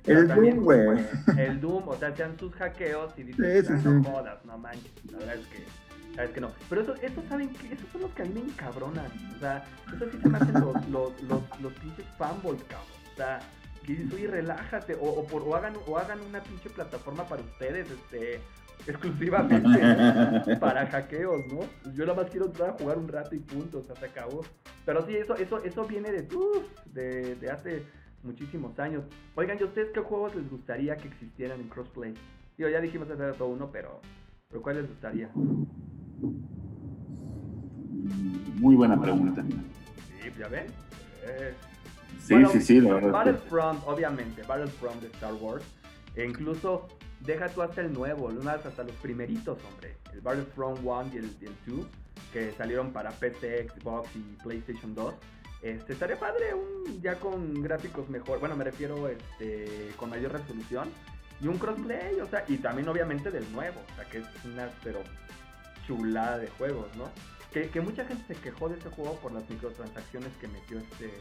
El 0.07 0.27
Doom, 0.27 0.63
güey. 0.63 1.05
El 1.37 1.59
Doom, 1.59 1.87
o 1.87 1.95
sea, 1.95 2.09
hacían 2.09 2.37
sus 2.39 2.53
hackeos 2.55 3.13
y 3.17 3.23
dices, 3.23 3.69
ah, 3.69 3.77
no 3.83 4.03
jodas, 4.03 4.45
no 4.45 4.57
manches. 4.57 4.91
La 5.11 5.17
verdad 5.19 5.35
es 5.35 5.47
que, 5.47 6.15
sabes 6.15 6.31
que 6.31 6.41
no. 6.41 6.51
Pero 6.69 6.81
eso, 6.81 6.95
eso 6.95 7.23
saben 7.27 7.49
que, 7.49 7.73
esos 7.73 7.89
son 7.91 8.01
los 8.01 8.11
que 8.11 8.23
a 8.23 8.25
mí 8.25 8.33
me 8.33 8.41
encabronan. 8.41 9.11
O 9.35 9.39
sea, 9.39 9.65
eso 9.95 10.05
sí 10.11 10.17
se 10.21 10.29
me 10.29 10.37
hacen 10.37 10.53
los, 10.53 10.87
los, 10.89 11.23
los, 11.23 11.41
los 11.61 11.73
pinches 11.73 12.05
fanboys, 12.17 12.63
cabrón. 12.63 12.87
O 13.13 13.17
sea, 13.17 13.39
que 13.85 13.93
dices, 13.93 14.13
oye, 14.13 14.27
relájate. 14.27 14.95
O, 14.95 15.05
o, 15.05 15.27
por, 15.27 15.43
o, 15.43 15.55
hagan, 15.55 15.73
o 15.85 15.97
hagan 15.97 16.21
una 16.21 16.41
pinche 16.41 16.69
plataforma 16.69 17.25
para 17.27 17.41
ustedes, 17.41 17.89
este 17.91 18.41
exclusivamente 18.85 20.55
para 20.59 20.85
hackeos, 20.87 21.45
¿no? 21.47 21.59
Yo 21.93 22.05
nada 22.05 22.21
más 22.21 22.29
quiero 22.29 22.45
entrar 22.45 22.69
a 22.69 22.73
jugar 22.73 22.97
un 22.97 23.07
rato 23.07 23.35
y 23.35 23.39
punto, 23.39 23.79
o 23.79 23.83
sea, 23.83 23.95
se 23.95 24.05
acabó. 24.05 24.43
Pero 24.85 25.05
sí, 25.05 25.15
eso, 25.15 25.35
eso, 25.35 25.61
eso 25.63 25.85
viene 25.85 26.11
de, 26.11 26.35
uh, 26.35 26.63
de, 26.85 27.35
de 27.35 27.51
hace 27.51 27.83
muchísimos 28.23 28.77
años. 28.79 29.03
Oigan, 29.35 29.57
¿y 29.59 29.63
ustedes 29.63 29.89
qué 29.93 30.01
juegos 30.01 30.35
les 30.35 30.49
gustaría 30.49 30.97
que 30.97 31.07
existieran 31.07 31.59
en 31.59 31.69
crossplay? 31.69 32.13
Digo, 32.57 32.69
ya 32.69 32.81
dijimos 32.81 33.09
hace 33.09 33.37
todo 33.37 33.49
uno, 33.49 33.69
pero, 33.71 34.01
pero 34.49 34.61
¿cuál 34.61 34.77
les 34.77 34.89
gustaría? 34.89 35.29
Muy 38.55 38.75
buena 38.75 38.99
pregunta. 38.99 39.43
Sí, 39.43 40.31
ya 40.39 40.47
ven. 40.47 40.65
Eh, 41.23 41.53
sí, 42.19 42.35
sí, 42.51 42.61
sí, 42.61 42.81
la 42.81 42.95
verdad. 42.95 43.11
Battlefront, 43.11 43.83
obviamente, 43.85 44.41
Battlefront 44.43 45.01
de 45.01 45.07
Star 45.07 45.33
Wars. 45.35 45.63
E 46.15 46.25
incluso 46.25 46.87
deja 47.19 47.47
tú 47.49 47.61
hasta 47.61 47.81
el 47.81 47.93
nuevo, 47.93 48.29
hasta 48.29 48.83
los 48.83 48.95
primeritos, 48.95 49.59
hombre. 49.71 49.97
El 50.13 50.21
Battlefront 50.21 50.79
1 50.83 51.09
y 51.13 51.17
el, 51.17 51.25
y 51.39 51.45
el 51.45 51.55
2, 51.67 51.85
que 52.33 52.51
salieron 52.53 52.91
para 52.91 53.11
PC, 53.11 53.67
Xbox 53.69 54.09
y 54.15 54.21
PlayStation 54.41 54.95
2 54.95 55.13
este, 55.61 55.93
estaría 55.93 56.19
padre 56.19 56.53
un 56.53 57.01
ya 57.01 57.15
con 57.15 57.61
gráficos 57.61 58.09
mejor, 58.09 58.39
bueno, 58.39 58.55
me 58.55 58.63
refiero 58.63 59.07
este 59.07 59.91
con 59.97 60.09
mayor 60.09 60.31
resolución 60.31 60.89
y 61.41 61.47
un 61.47 61.57
crossplay, 61.57 62.19
o 62.19 62.27
sea, 62.27 62.43
y 62.47 62.57
también 62.57 62.87
obviamente 62.87 63.31
del 63.31 63.51
nuevo, 63.51 63.79
o 63.91 63.95
sea, 63.95 64.05
que 64.05 64.19
es 64.19 64.25
una 64.45 64.69
pero 64.83 64.99
chulada 65.85 66.37
de 66.39 66.47
juegos, 66.47 66.87
¿no? 66.95 67.09
Que, 67.51 67.69
que 67.69 67.81
mucha 67.81 68.05
gente 68.05 68.33
se 68.33 68.39
quejó 68.39 68.69
de 68.69 68.77
ese 68.77 68.89
juego 68.89 69.15
por 69.19 69.31
las 69.31 69.49
microtransacciones 69.49 70.31
que 70.39 70.47
metió 70.47 70.79
este 70.79 71.11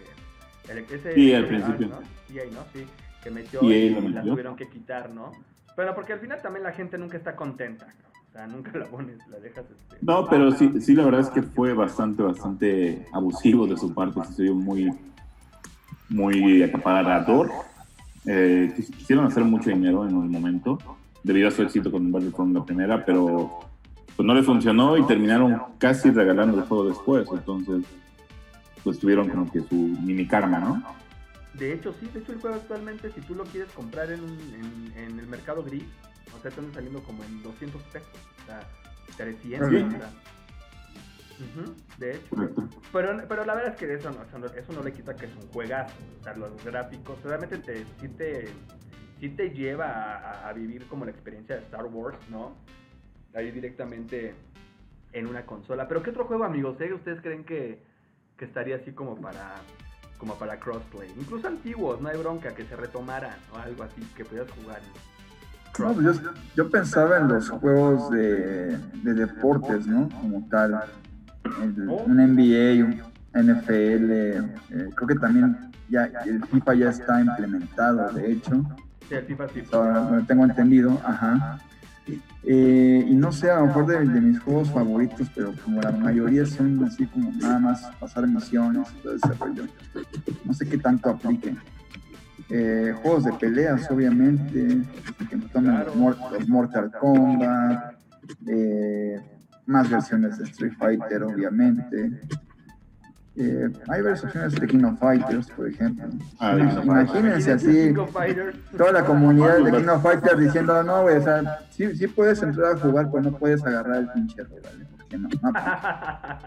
el, 0.68 0.78
ese 0.78 1.14
sí, 1.14 1.32
al 1.32 1.46
principio. 1.46 1.98
ahí, 2.30 2.50
¿no? 2.50 2.64
Sí, 2.72 2.86
que 3.22 3.30
metió 3.30 3.62
y, 3.62 3.72
y 3.72 4.08
la 4.08 4.22
tuvieron 4.22 4.56
que 4.56 4.68
quitar, 4.68 5.10
¿no? 5.10 5.32
Pero 5.76 5.94
porque 5.94 6.14
al 6.14 6.20
final 6.20 6.40
también 6.42 6.64
la 6.64 6.72
gente 6.72 6.98
nunca 6.98 7.16
está 7.16 7.36
contenta, 7.36 7.94
¿no? 8.46 8.56
nunca 8.56 8.78
la 8.78 8.86
pones, 8.86 9.18
la 9.28 9.38
dejas. 9.38 9.64
Este, 9.64 9.96
no, 10.02 10.26
pero 10.26 10.52
sí, 10.52 10.80
sí, 10.80 10.94
la 10.94 11.04
verdad 11.04 11.20
es 11.22 11.30
que 11.30 11.42
fue 11.42 11.72
bastante, 11.72 12.22
bastante 12.22 13.06
abusivo 13.12 13.66
de 13.66 13.76
su 13.76 13.94
parte. 13.94 14.20
Se 14.34 14.42
vio 14.42 14.54
muy, 14.54 14.92
muy 16.08 16.62
acaparador. 16.62 17.50
Eh, 18.26 18.74
quisieron 18.76 19.26
hacer 19.26 19.44
mucho 19.44 19.70
dinero 19.70 20.06
en 20.06 20.16
un 20.16 20.30
momento, 20.30 20.78
debido 21.22 21.48
a 21.48 21.52
su 21.52 21.62
éxito 21.62 21.90
con 21.92 22.10
Battlefront 22.10 22.54
la 22.54 22.64
primera, 22.64 23.04
pero 23.04 23.60
pues 24.16 24.26
no 24.26 24.34
le 24.34 24.42
funcionó 24.42 24.96
y 24.96 25.06
terminaron 25.06 25.62
casi 25.78 26.10
regalando 26.10 26.58
el 26.58 26.64
juego 26.64 26.88
después. 26.88 27.28
Entonces, 27.32 27.84
pues 28.82 28.98
tuvieron 28.98 29.28
como 29.28 29.50
que 29.50 29.60
su 29.60 29.74
mini 29.74 30.26
karma, 30.26 30.58
¿no? 30.58 30.82
De 31.58 31.72
hecho, 31.72 31.94
sí, 31.98 32.08
de 32.12 32.20
hecho 32.20 32.32
el 32.32 32.40
juego 32.40 32.56
actualmente, 32.56 33.10
si 33.12 33.20
tú 33.22 33.34
lo 33.34 33.44
quieres 33.44 33.72
comprar 33.72 34.10
en, 34.10 34.22
en 34.96 35.18
el 35.18 35.26
mercado 35.26 35.62
gris, 35.62 35.84
o 36.36 36.40
sea, 36.40 36.50
están 36.50 36.72
saliendo 36.72 37.02
como 37.02 37.24
en 37.24 37.42
200 37.42 37.82
pesos. 37.84 38.08
O 38.42 38.46
sea, 38.46 38.60
300. 39.16 39.70
de 41.98 42.12
hecho. 42.12 42.36
Pero, 42.92 43.22
pero 43.28 43.44
la 43.44 43.54
verdad 43.54 43.72
es 43.72 43.78
que 43.78 43.92
eso 43.92 44.10
no, 44.10 44.46
eso 44.46 44.72
no, 44.72 44.82
le 44.82 44.92
quita 44.92 45.14
que 45.16 45.26
es 45.26 45.36
un 45.36 45.48
juegazo. 45.48 45.94
O 46.20 46.24
sea, 46.24 46.34
los 46.34 46.64
gráficos 46.64 47.22
realmente 47.22 47.58
te, 47.58 47.84
sí, 48.00 48.08
te, 48.08 48.48
sí 49.20 49.28
te 49.30 49.50
lleva 49.50 50.46
a, 50.46 50.52
vivir 50.52 50.86
como 50.86 51.04
la 51.04 51.10
experiencia 51.10 51.56
de 51.56 51.62
Star 51.62 51.86
Wars, 51.86 52.18
¿no? 52.30 52.56
Ahí 53.34 53.50
directamente 53.50 54.34
en 55.12 55.26
una 55.26 55.44
consola. 55.44 55.88
Pero 55.88 56.02
¿qué 56.02 56.10
otro 56.10 56.26
juego, 56.26 56.44
amigos? 56.44 56.80
¿eh? 56.80 56.92
¿Ustedes 56.92 57.20
creen 57.20 57.44
que, 57.44 57.82
que 58.36 58.44
estaría 58.44 58.76
así 58.76 58.92
como 58.92 59.20
para 59.20 59.56
como 60.18 60.34
para 60.34 60.58
crossplay? 60.58 61.12
Incluso 61.18 61.48
antiguos, 61.48 62.00
no 62.00 62.08
hay 62.08 62.18
bronca, 62.18 62.54
que 62.54 62.64
se 62.64 62.76
retomaran 62.76 63.36
o 63.52 63.58
algo 63.58 63.82
así, 63.82 64.02
que 64.16 64.24
pudieras 64.24 64.50
jugar. 64.52 64.80
Pues 65.76 66.20
yo, 66.54 66.70
pensaba 66.70 67.18
en 67.18 67.28
los 67.28 67.50
juegos 67.50 68.10
de, 68.10 68.78
deportes, 69.02 69.86
¿no? 69.86 70.08
Como 70.08 70.46
tal. 70.48 70.80
un 71.44 72.16
NBA, 72.16 72.84
un 72.84 73.02
NFL. 73.34 74.10
Eh, 74.10 74.90
creo 74.94 75.08
que 75.08 75.14
también 75.16 75.70
ya 75.88 76.06
el 76.24 76.42
FIFA 76.46 76.74
ya 76.74 76.88
está 76.90 77.20
implementado, 77.20 78.10
de 78.12 78.32
hecho. 78.32 78.64
Sí, 79.08 79.14
el 79.14 79.24
FIFA 79.24 79.48
sí. 79.48 79.62
tengo 80.26 80.44
entendido, 80.44 80.98
ajá. 81.04 81.58
Eh, 82.44 83.04
y 83.08 83.14
no 83.14 83.32
sé, 83.32 83.50
a 83.50 83.60
lo 83.60 83.66
mejor 83.66 83.86
de, 83.86 84.20
mis 84.20 84.38
juegos 84.40 84.70
favoritos, 84.70 85.28
pero 85.34 85.52
como 85.64 85.80
la 85.80 85.90
mayoría 85.90 86.46
son 86.46 86.84
así 86.84 87.06
como 87.06 87.32
nada 87.32 87.58
más 87.58 87.90
pasar 87.98 88.26
misiones 88.28 88.86
y 88.92 89.02
todo 89.02 89.16
ese 89.16 89.34
rollo. 89.34 89.64
No 90.44 90.54
sé 90.54 90.68
qué 90.68 90.78
tanto 90.78 91.10
apliquen. 91.10 91.58
Eh, 92.48 92.94
juegos 93.02 93.24
de 93.24 93.32
peleas, 93.32 93.90
obviamente, 93.90 94.82
los, 95.32 96.48
Mortal 96.48 96.92
Eh, 98.46 99.20
hay 103.38 104.02
varias 104.02 104.24
opciones 104.24 104.54
de 104.54 104.66
King 104.66 104.84
of 104.84 104.98
Fighters, 104.98 105.50
por 105.50 105.68
ejemplo. 105.68 106.06
Ah, 106.38 106.56
imagínense 106.56 107.52
así, 107.52 107.88
King 107.88 107.98
of 107.98 108.10
Fighters. 108.10 108.56
toda 108.76 108.92
la 108.92 109.04
comunidad 109.04 109.58
de 109.58 109.70
King 109.70 109.88
of 109.88 110.02
Fighters 110.02 110.38
diciendo, 110.38 110.82
no, 110.82 111.02
güey, 111.02 111.16
o 111.16 111.22
sea, 111.22 111.60
sí, 111.70 111.94
sí 111.94 112.06
puedes 112.06 112.42
entrar 112.42 112.76
a 112.76 112.78
jugar, 112.78 113.10
pero 113.10 113.24
no 113.24 113.38
puedes 113.38 113.64
agarrar 113.64 113.98
el 113.98 114.08
pinche 114.10 114.42
¿vale? 114.42 114.86
Porque 114.96 115.18
no, 115.18 115.28
no. 115.42 115.52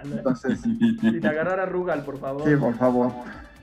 Entonces, 0.18 0.62
Sin 0.62 1.26
agarrar 1.26 1.60
a 1.60 1.66
Rugal, 1.66 2.04
por 2.04 2.20
favor. 2.20 2.44
sí, 2.48 2.56
por 2.56 2.76
favor. 2.76 3.12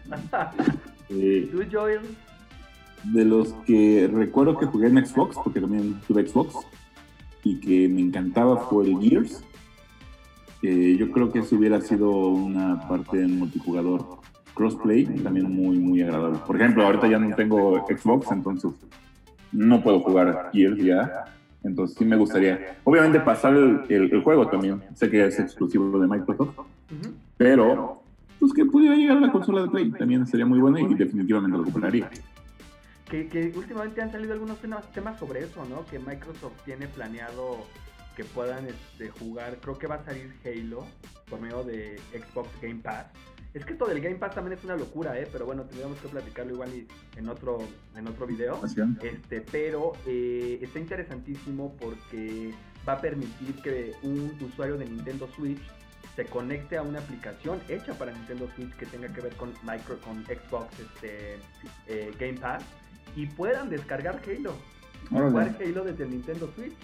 Eh, 1.09 1.49
¿Tú, 1.53 1.63
Joel? 1.71 2.01
de 3.13 3.25
los 3.25 3.53
que 3.67 4.11
recuerdo 4.13 4.59
que 4.59 4.67
jugué 4.67 4.89
en 4.89 5.05
Xbox, 5.05 5.37
porque 5.43 5.61
también 5.61 6.01
tuve 6.07 6.27
Xbox, 6.27 6.67
y 7.45 7.61
que 7.61 7.89
me 7.89 8.01
encantaba 8.01 8.57
fue 8.57 8.87
el 8.87 8.99
Gears. 9.01 9.45
Eh, 10.63 10.97
yo 10.99 11.11
creo 11.13 11.31
que 11.31 11.41
eso 11.41 11.57
hubiera 11.57 11.81
sido 11.81 12.11
una 12.29 12.89
parte 12.89 13.23
en 13.23 13.39
multijugador 13.39 14.05
crossplay 14.55 15.05
también 15.23 15.55
muy, 15.55 15.79
muy 15.79 16.03
agradable. 16.03 16.39
Por 16.47 16.57
ejemplo, 16.57 16.85
ahorita 16.85 17.07
ya 17.09 17.19
no 17.19 17.35
tengo 17.37 17.85
Xbox, 17.87 18.33
entonces 18.33 18.73
no 19.53 19.83
puedo 19.83 20.01
jugar 20.01 20.51
Gears 20.53 20.79
ya. 20.83 21.25
Entonces 21.63 21.97
sí 21.99 22.05
me 22.05 22.17
gustaría, 22.17 22.79
obviamente, 22.85 23.21
pasar 23.21 23.55
el, 23.55 23.81
el- 23.89 24.13
el 24.15 24.23
juego 24.23 24.47
también. 24.49 24.83
Sé 24.95 25.11
que 25.11 25.27
es 25.27 25.39
exclusivo 25.39 25.99
de 25.99 26.07
Microsoft, 26.07 26.55
pero 27.37 28.03
pues 28.39 28.53
que 28.53 28.65
pudiera 28.65 28.95
llegar 28.95 29.17
a 29.17 29.21
la 29.21 29.33
consola 29.33 29.63
de 29.63 29.69
Play 29.69 29.91
también 29.93 30.27
sería 30.27 30.47
muy 30.47 30.59
bueno 30.61 30.79
y 30.79 30.95
definitivamente 30.95 31.57
lo 31.59 31.65
compraría. 31.65 32.09
Que, 33.11 33.29
que 33.29 33.53
últimamente 33.57 34.01
han 34.03 34.11
salido 34.13 34.33
algunos 34.33 34.59
temas 34.93 35.19
sobre 35.19 35.41
eso, 35.45 35.65
¿no? 35.69 35.85
Que 35.87 35.99
Microsoft 35.99 36.55
tiene 36.65 36.87
planeado 36.89 37.59
que 38.17 38.25
puedan 38.25 38.67
este, 38.67 39.11
jugar, 39.11 39.59
creo 39.61 39.79
que 39.79 39.87
va 39.87 39.97
a 39.97 40.05
salir 40.05 40.35
Halo 40.45 40.87
por 41.29 41.41
medio 41.41 41.63
de 41.63 42.01
Xbox 42.13 42.49
Game 42.61 42.81
Pass. 42.83 43.07
Es 43.55 43.65
que 43.65 43.75
todo 43.75 43.91
el 43.91 44.01
Game 44.01 44.17
Pass 44.17 44.35
también 44.35 44.59
es 44.59 44.65
una 44.65 44.77
locura, 44.77 45.19
¿eh? 45.19 45.29
Pero 45.31 45.47
bueno, 45.47 45.63
tendríamos 45.65 45.99
que 46.01 46.09
platicarlo 46.09 46.53
igual 46.53 46.75
y 46.75 46.87
en 47.19 47.29
otro, 47.29 47.59
en 47.95 48.07
otro 48.07 48.27
video. 48.27 48.61
Este, 49.03 49.41
pero 49.41 49.93
eh, 50.07 50.59
está 50.61 50.79
interesantísimo 50.79 51.75
porque 51.81 52.53
va 52.87 52.95
a 52.95 53.01
permitir 53.01 53.55
que 53.63 53.95
un 54.03 54.37
usuario 54.43 54.77
de 54.77 54.87
Nintendo 54.87 55.29
Switch 55.35 55.63
se 56.17 56.25
conecte 56.27 56.77
a 56.77 56.83
una 56.83 56.99
aplicación 56.99 57.61
hecha 57.69 57.95
para 57.95 58.13
Nintendo 58.13 58.49
Switch 58.55 58.75
que 58.77 58.87
tenga 58.87 59.09
que 59.13 59.21
ver 59.21 59.35
con 59.37 59.53
micro, 59.63 59.99
con 60.01 60.25
Xbox 60.25 60.79
este, 60.79 61.39
eh, 61.87 62.13
Game 62.19 62.39
Pass 62.39 62.63
y 63.15 63.27
puedan 63.27 63.71
descargar 63.71 64.21
Halo 64.27 64.55
jugar 65.11 65.57
Halo 65.61 65.85
desde 65.85 66.05
el 66.05 66.11
Nintendo 66.11 66.51
Switch. 66.55 66.75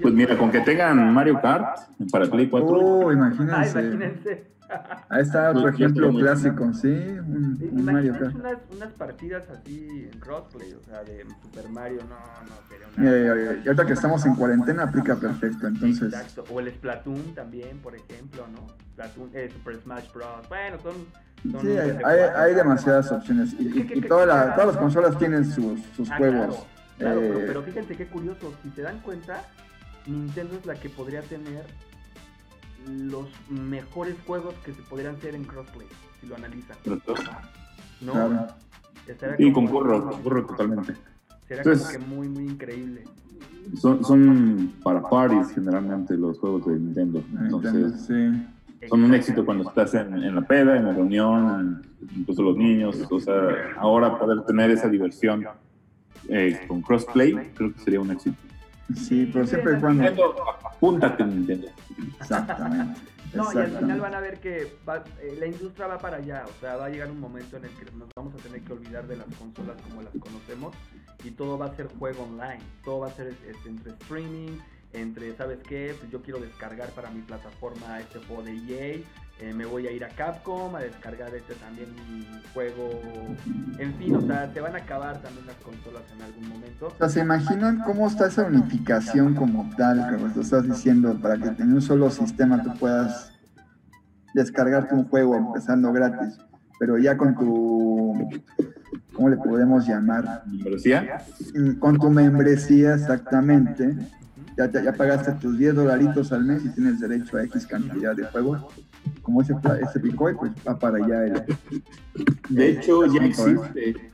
Pues 0.00 0.14
mira, 0.14 0.36
con 0.36 0.50
que 0.50 0.60
tengan 0.60 1.12
Mario 1.12 1.40
Kart 1.40 1.78
para 2.10 2.26
Play 2.26 2.48
4, 2.48 2.68
Oh, 2.68 3.08
Ah, 3.10 3.12
imagínense. 3.12 4.52
Ahí 5.10 5.20
está 5.20 5.50
otro 5.50 5.62
Pues, 5.62 5.76
ya 5.76 5.84
ejemplo 5.84 6.10
clásico, 6.14 6.72
sí, 6.72 6.88
un, 6.88 7.58
un 7.72 7.84
Mario 7.84 8.14
Kart. 8.18 8.34
unas, 8.34 8.56
unas 8.74 8.88
partidas 8.94 9.42
así 9.50 10.08
en 10.10 10.18
crossplay, 10.18 10.72
o 10.72 10.82
sea, 10.82 11.02
de 11.04 11.26
Super 11.42 11.68
Mario, 11.68 11.98
no, 12.08 12.16
no, 12.16 12.68
sería 12.70 12.86
una... 12.96 13.10
Mira, 13.36 13.52
y- 13.52 13.64
y 13.64 13.66
ahorita 13.68 13.84
que 13.84 13.92
estamos 13.92 14.24
en 14.24 14.34
cuarentena 14.34 14.84
aplica 14.84 15.16
perfecto, 15.16 15.66
entonces. 15.66 16.14
Exacto. 16.14 16.44
O 16.50 16.58
el 16.60 16.70
Splatoon 16.70 17.34
también, 17.34 17.78
por 17.80 17.94
ejemplo, 17.94 18.46
¿no? 18.50 18.66
Splatoon, 18.94 19.30
eh, 19.34 19.50
Super 19.52 19.76
Smash 19.76 20.10
Bros. 20.14 20.48
Bueno, 20.48 20.78
son. 20.82 20.94
son 21.52 21.60
Sí, 21.60 21.76
hay, 21.76 22.54
demasiadas 22.54 23.12
opciones 23.12 23.52
y, 23.58 23.64
y- 23.78 23.92
y 23.96 24.00
toda 24.02 24.24
la- 24.24 24.54
todas 24.54 24.68
las 24.68 24.76
consolas 24.78 25.18
tienen 25.18 25.44
sus, 25.44 25.80
sus 25.94 26.10
Ah, 26.10 26.16
juegos. 26.16 26.66
Claro, 26.98 27.20
claro, 27.20 27.20
Eh, 27.20 27.30
pero, 27.34 27.46
pero 27.48 27.62
fíjense 27.62 27.94
qué 27.96 28.06
curioso. 28.06 28.54
Si 28.62 28.70
se 28.70 28.80
dan 28.82 29.00
cuenta, 29.00 29.42
Nintendo 30.06 30.56
es 30.56 30.66
la 30.66 30.74
que 30.74 30.88
podría 30.88 31.22
tener 31.22 31.64
los 32.88 33.28
mejores 33.48 34.16
juegos 34.26 34.54
que 34.64 34.72
se 34.72 34.82
podrían 34.82 35.14
hacer 35.14 35.34
en 35.34 35.44
crossplay, 35.44 35.86
si 36.20 36.26
lo 36.26 36.36
analizan. 36.36 36.76
¿No? 38.00 38.12
Claro. 38.12 38.46
Sí, 39.36 39.52
como- 39.52 39.68
concurro, 39.68 40.10
concurro 40.10 40.46
totalmente. 40.46 40.94
Será 41.46 41.62
Entonces- 41.62 41.86
como 41.86 41.98
que 41.98 41.98
muy, 42.16 42.28
muy 42.28 42.44
increíble. 42.44 43.04
Son, 43.76 44.04
son 44.04 44.72
para 44.82 45.00
parties 45.02 45.52
generalmente 45.54 46.16
los 46.16 46.38
juegos 46.38 46.66
de 46.66 46.72
Nintendo. 46.78 47.22
Nintendo, 47.30 47.58
Entonces, 47.68 48.06
sí. 48.06 48.86
son 48.88 49.04
un 49.04 49.14
éxito 49.14 49.44
cuando 49.44 49.68
estás 49.68 49.94
en, 49.94 50.14
en 50.14 50.34
la 50.34 50.40
peda, 50.42 50.76
en 50.76 50.84
la 50.86 50.92
reunión, 50.92 51.86
incluso 52.16 52.42
los 52.42 52.56
niños. 52.56 52.98
O 53.08 53.20
sea, 53.20 53.34
ahora 53.78 54.18
poder 54.18 54.42
tener 54.46 54.70
esa 54.72 54.88
diversión 54.88 55.46
eh, 56.28 56.60
con 56.66 56.82
crossplay, 56.82 57.52
creo 57.54 57.72
que 57.72 57.78
sería 57.80 58.00
un 58.00 58.10
éxito. 58.10 58.36
Sí, 58.96 59.30
pero 59.32 59.46
siempre 59.46 59.76
y 59.76 59.80
cuando. 59.80 60.02
Nintendo, 60.02 60.34
apúntate 60.64 61.24
Nintendo. 61.24 61.68
Exactamente. 62.20 63.00
No, 63.34 63.50
y 63.50 63.56
al 63.56 63.70
final 63.78 63.98
van 63.98 64.14
a 64.14 64.20
ver 64.20 64.40
que 64.40 64.76
va- 64.86 65.02
eh, 65.22 65.36
la 65.40 65.46
industria 65.46 65.86
va 65.86 65.96
para 65.98 66.18
allá, 66.18 66.44
o 66.46 66.60
sea, 66.60 66.76
va 66.76 66.84
a 66.84 66.88
llegar 66.90 67.10
un 67.10 67.18
momento 67.18 67.56
en 67.56 67.64
el 67.64 67.70
que 67.70 67.86
nos 67.92 68.06
vamos 68.14 68.34
a 68.34 68.36
tener 68.36 68.60
que 68.60 68.74
olvidar 68.74 69.06
de 69.06 69.16
las 69.16 69.26
consolas 69.36 69.80
como 69.88 70.02
las 70.02 70.12
conocemos 70.20 70.76
y 71.24 71.30
todo 71.30 71.56
va 71.56 71.64
a 71.64 71.74
ser 71.74 71.86
juego 71.98 72.24
online, 72.24 72.60
todo 72.84 72.98
va 73.00 73.06
a 73.06 73.12
ser 73.12 73.28
este, 73.48 73.70
entre 73.70 73.92
streaming, 73.92 74.58
entre, 74.92 75.34
¿sabes 75.34 75.60
qué? 75.66 75.94
Pues 75.98 76.12
yo 76.12 76.20
quiero 76.20 76.40
descargar 76.40 76.90
para 76.90 77.10
mi 77.10 77.22
plataforma 77.22 78.00
este 78.00 78.18
juego 78.18 78.42
de 78.42 78.52
EA, 78.52 78.98
eh, 79.40 79.52
me 79.52 79.64
voy 79.64 79.86
a 79.86 79.90
ir 79.90 80.04
a 80.04 80.08
Capcom 80.08 80.74
a 80.76 80.80
descargar 80.80 81.34
este 81.34 81.54
también 81.54 81.88
mi 82.08 82.24
juego, 82.54 82.90
en 83.78 83.94
fin, 83.94 84.14
o 84.14 84.20
sea, 84.20 84.52
se 84.52 84.60
van 84.60 84.74
a 84.74 84.78
acabar 84.78 85.20
también 85.20 85.46
las 85.46 85.56
consolas 85.56 86.02
en 86.14 86.22
algún 86.22 86.48
momento. 86.48 86.86
O 86.88 86.96
sea, 86.96 87.08
¿se 87.08 87.20
imaginan 87.20 87.82
cómo 87.84 88.06
está 88.06 88.26
esa 88.28 88.44
unificación 88.44 89.34
como 89.34 89.68
tal, 89.76 90.14
como 90.14 90.32
tú 90.32 90.42
estás 90.42 90.64
diciendo, 90.64 91.18
para 91.20 91.38
que 91.38 91.48
en 91.62 91.72
un 91.72 91.82
solo 91.82 92.08
sistema 92.10 92.62
tú 92.62 92.72
puedas 92.78 93.32
descargarte 94.34 94.94
un 94.94 95.08
juego 95.08 95.34
empezando 95.36 95.92
gratis, 95.92 96.38
pero 96.78 96.98
ya 96.98 97.16
con 97.16 97.34
tu, 97.34 98.28
¿cómo 99.12 99.28
le 99.28 99.36
podemos 99.36 99.86
llamar? 99.86 100.44
¿Membresía? 100.46 101.18
Mm, 101.54 101.78
Con 101.78 101.98
tu 101.98 102.10
membresía 102.10 102.94
exactamente, 102.94 103.96
ya, 104.56 104.70
ya, 104.70 104.82
ya 104.82 104.92
pagaste 104.92 105.32
tus 105.32 105.58
10 105.58 105.74
dolaritos 105.74 106.32
al 106.32 106.44
mes 106.44 106.64
y 106.64 106.68
tienes 106.70 107.00
derecho 107.00 107.38
a 107.38 107.42
X 107.44 107.66
cantidad 107.66 108.14
de 108.14 108.24
juegos. 108.24 108.62
Como 109.22 109.40
ese, 109.42 109.54
ese 109.82 109.98
Bitcoin, 109.98 110.36
pues 110.36 110.52
va 110.66 110.78
para 110.78 111.04
allá 111.04 111.24
el... 111.26 111.42
De 112.48 112.70
hecho, 112.70 113.04
ya 113.06 113.24
existe. 113.24 114.10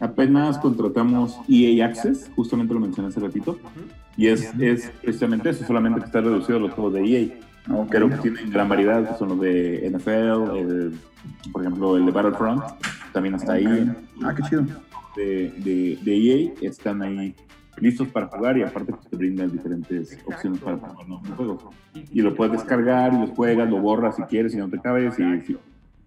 Apenas 0.00 0.58
contratamos 0.58 1.36
EA 1.48 1.86
Access, 1.86 2.30
justamente 2.36 2.72
lo 2.72 2.78
mencioné 2.80 3.08
hace 3.08 3.18
ratito, 3.20 3.58
y 4.16 4.28
es, 4.28 4.52
es 4.60 4.90
precisamente 5.02 5.50
eso, 5.50 5.64
solamente 5.64 6.00
que 6.00 6.06
está 6.06 6.20
reducido 6.20 6.58
a 6.58 6.60
los 6.60 6.72
juegos 6.72 6.94
de 6.94 7.00
EA, 7.04 7.28
Ah, 7.70 7.74
ok. 7.78 7.88
pero 7.90 8.08
que 8.08 8.16
tienen 8.16 8.50
gran 8.50 8.68
variedad, 8.68 9.10
que 9.10 9.18
son 9.18 9.28
los 9.30 9.40
de 9.40 9.90
NFL, 9.90 10.56
el- 10.58 10.98
por 11.52 11.62
ejemplo, 11.62 11.96
el 11.96 12.06
de 12.06 12.12
Battlefront, 12.12 12.62
también 13.12 13.34
está 13.34 13.54
ahí, 13.54 13.90
Ah, 14.22 14.32
qué 14.34 14.42
chido. 14.44 14.64
de, 15.16 15.50
de, 15.58 15.98
de 16.02 16.16
EA, 16.16 16.52
están 16.62 17.02
ahí 17.02 17.34
listos 17.80 18.08
para 18.08 18.26
jugar 18.26 18.58
y 18.58 18.62
aparte 18.62 18.92
pues, 18.92 19.08
te 19.08 19.16
brindan 19.16 19.50
diferentes 19.50 20.12
Exacto. 20.12 20.34
opciones 20.34 20.60
para 20.60 20.76
jugar 20.78 21.08
nuevos 21.08 21.28
juegos. 21.36 21.64
Y 22.12 22.22
lo 22.22 22.34
puedes 22.34 22.52
descargar 22.52 23.12
y 23.14 23.18
los 23.18 23.30
juegas, 23.30 23.68
lo 23.68 23.78
borras 23.78 24.16
si 24.16 24.22
quieres, 24.22 24.52
si 24.52 24.58
no 24.58 24.68
te 24.68 24.78
cabe, 24.80 25.10
si, 25.12 25.40
si 25.42 25.56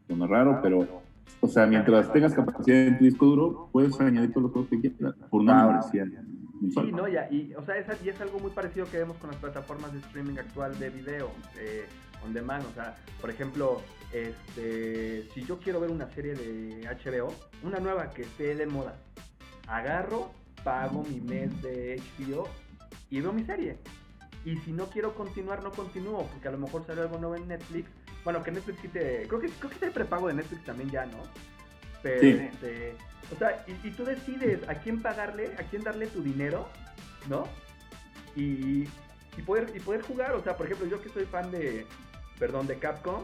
suena 0.07 0.27
raro, 0.27 0.59
pero, 0.61 1.01
o 1.39 1.47
sea, 1.47 1.65
mientras 1.65 2.11
tengas 2.11 2.33
capacidad 2.33 2.87
en 2.87 2.97
tu 2.97 3.05
disco 3.05 3.25
duro, 3.25 3.69
puedes 3.71 3.99
añadir 3.99 4.31
todos 4.31 4.43
los 4.43 4.51
juegos 4.51 4.69
que 4.69 4.81
quieras 4.81 5.15
por 5.29 5.41
una 5.41 5.65
membresía. 5.65 6.05
Sí, 6.61 6.91
no, 6.91 7.07
ya, 7.07 7.27
y, 7.31 7.53
o 7.55 7.63
sea, 7.63 7.75
es, 7.77 7.87
y 8.05 8.09
es 8.09 8.21
algo 8.21 8.39
muy 8.39 8.51
parecido 8.51 8.85
que 8.85 8.97
vemos 8.97 9.17
con 9.17 9.31
las 9.31 9.39
plataformas 9.39 9.93
de 9.93 9.99
streaming 9.99 10.37
actual 10.37 10.77
de 10.77 10.91
video, 10.91 11.31
eh, 11.59 11.85
on 12.23 12.33
demand, 12.33 12.63
o 12.65 12.73
sea, 12.73 12.95
por 13.19 13.31
ejemplo, 13.31 13.81
este, 14.13 15.27
si 15.33 15.43
yo 15.43 15.57
quiero 15.57 15.79
ver 15.79 15.89
una 15.89 16.07
serie 16.09 16.35
de 16.35 16.87
HBO, 16.87 17.33
una 17.63 17.79
nueva 17.79 18.11
que 18.11 18.21
esté 18.23 18.53
de 18.55 18.67
moda, 18.67 18.95
agarro, 19.67 20.31
pago 20.63 21.03
mi 21.03 21.19
mes 21.21 21.61
de 21.61 22.01
HBO 22.19 22.47
y 23.09 23.21
veo 23.21 23.33
mi 23.33 23.43
serie. 23.43 23.77
Y 24.43 24.57
si 24.59 24.71
no 24.71 24.87
quiero 24.87 25.13
continuar, 25.13 25.63
no 25.63 25.71
continúo, 25.71 26.25
porque 26.27 26.47
a 26.47 26.51
lo 26.51 26.57
mejor 26.57 26.85
sale 26.85 27.01
algo 27.01 27.17
nuevo 27.19 27.35
en 27.35 27.47
Netflix. 27.47 27.89
Bueno, 28.23 28.41
que 28.43 28.51
Netflix 28.51 28.79
sí 28.81 28.87
te... 28.87 29.27
Creo 29.27 29.39
que, 29.39 29.49
creo 29.49 29.69
que 29.69 29.75
está 29.75 29.91
prepago 29.91 30.27
de 30.27 30.33
Netflix 30.35 30.63
también 30.63 30.89
ya, 30.89 31.05
¿no? 31.05 31.17
Pero, 32.01 32.21
Sí. 32.21 32.27
este... 32.51 32.95
O 33.31 33.37
sea, 33.37 33.63
y, 33.67 33.87
y 33.87 33.91
tú 33.91 34.03
decides 34.03 34.67
a 34.67 34.75
quién 34.75 35.01
pagarle, 35.01 35.53
a 35.57 35.63
quién 35.69 35.83
darle 35.83 36.07
tu 36.07 36.21
dinero, 36.21 36.67
¿no? 37.29 37.47
Y, 38.35 38.83
y 39.37 39.41
poder, 39.45 39.71
y 39.75 39.79
poder 39.79 40.01
jugar, 40.01 40.33
o 40.33 40.43
sea, 40.43 40.57
por 40.57 40.65
ejemplo, 40.65 40.87
yo 40.87 41.01
que 41.01 41.09
soy 41.09 41.25
fan 41.25 41.49
de, 41.51 41.85
perdón, 42.39 42.67
de 42.67 42.77
Capcom, 42.77 43.23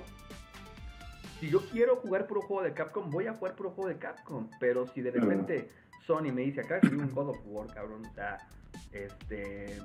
si 1.39 1.49
yo 1.49 1.61
quiero 1.69 1.97
jugar 1.97 2.27
puro 2.27 2.41
juego 2.41 2.63
de 2.63 2.73
Capcom, 2.73 3.09
voy 3.09 3.27
a 3.27 3.33
jugar 3.33 3.55
puro 3.55 3.71
juego 3.71 3.89
de 3.89 3.97
Capcom, 3.97 4.49
pero 4.59 4.87
si 4.87 5.01
de 5.01 5.11
Claro. 5.11 5.27
Sony 6.07 6.31
me 6.33 6.43
dice, 6.43 6.61
acá 6.61 6.79
hay 6.81 6.89
un 6.89 7.11
God 7.11 7.29
of 7.29 7.39
War, 7.45 7.67
cabrón, 7.67 8.05
o 8.05 8.13
sea, 8.13 8.37
este, 8.93 9.77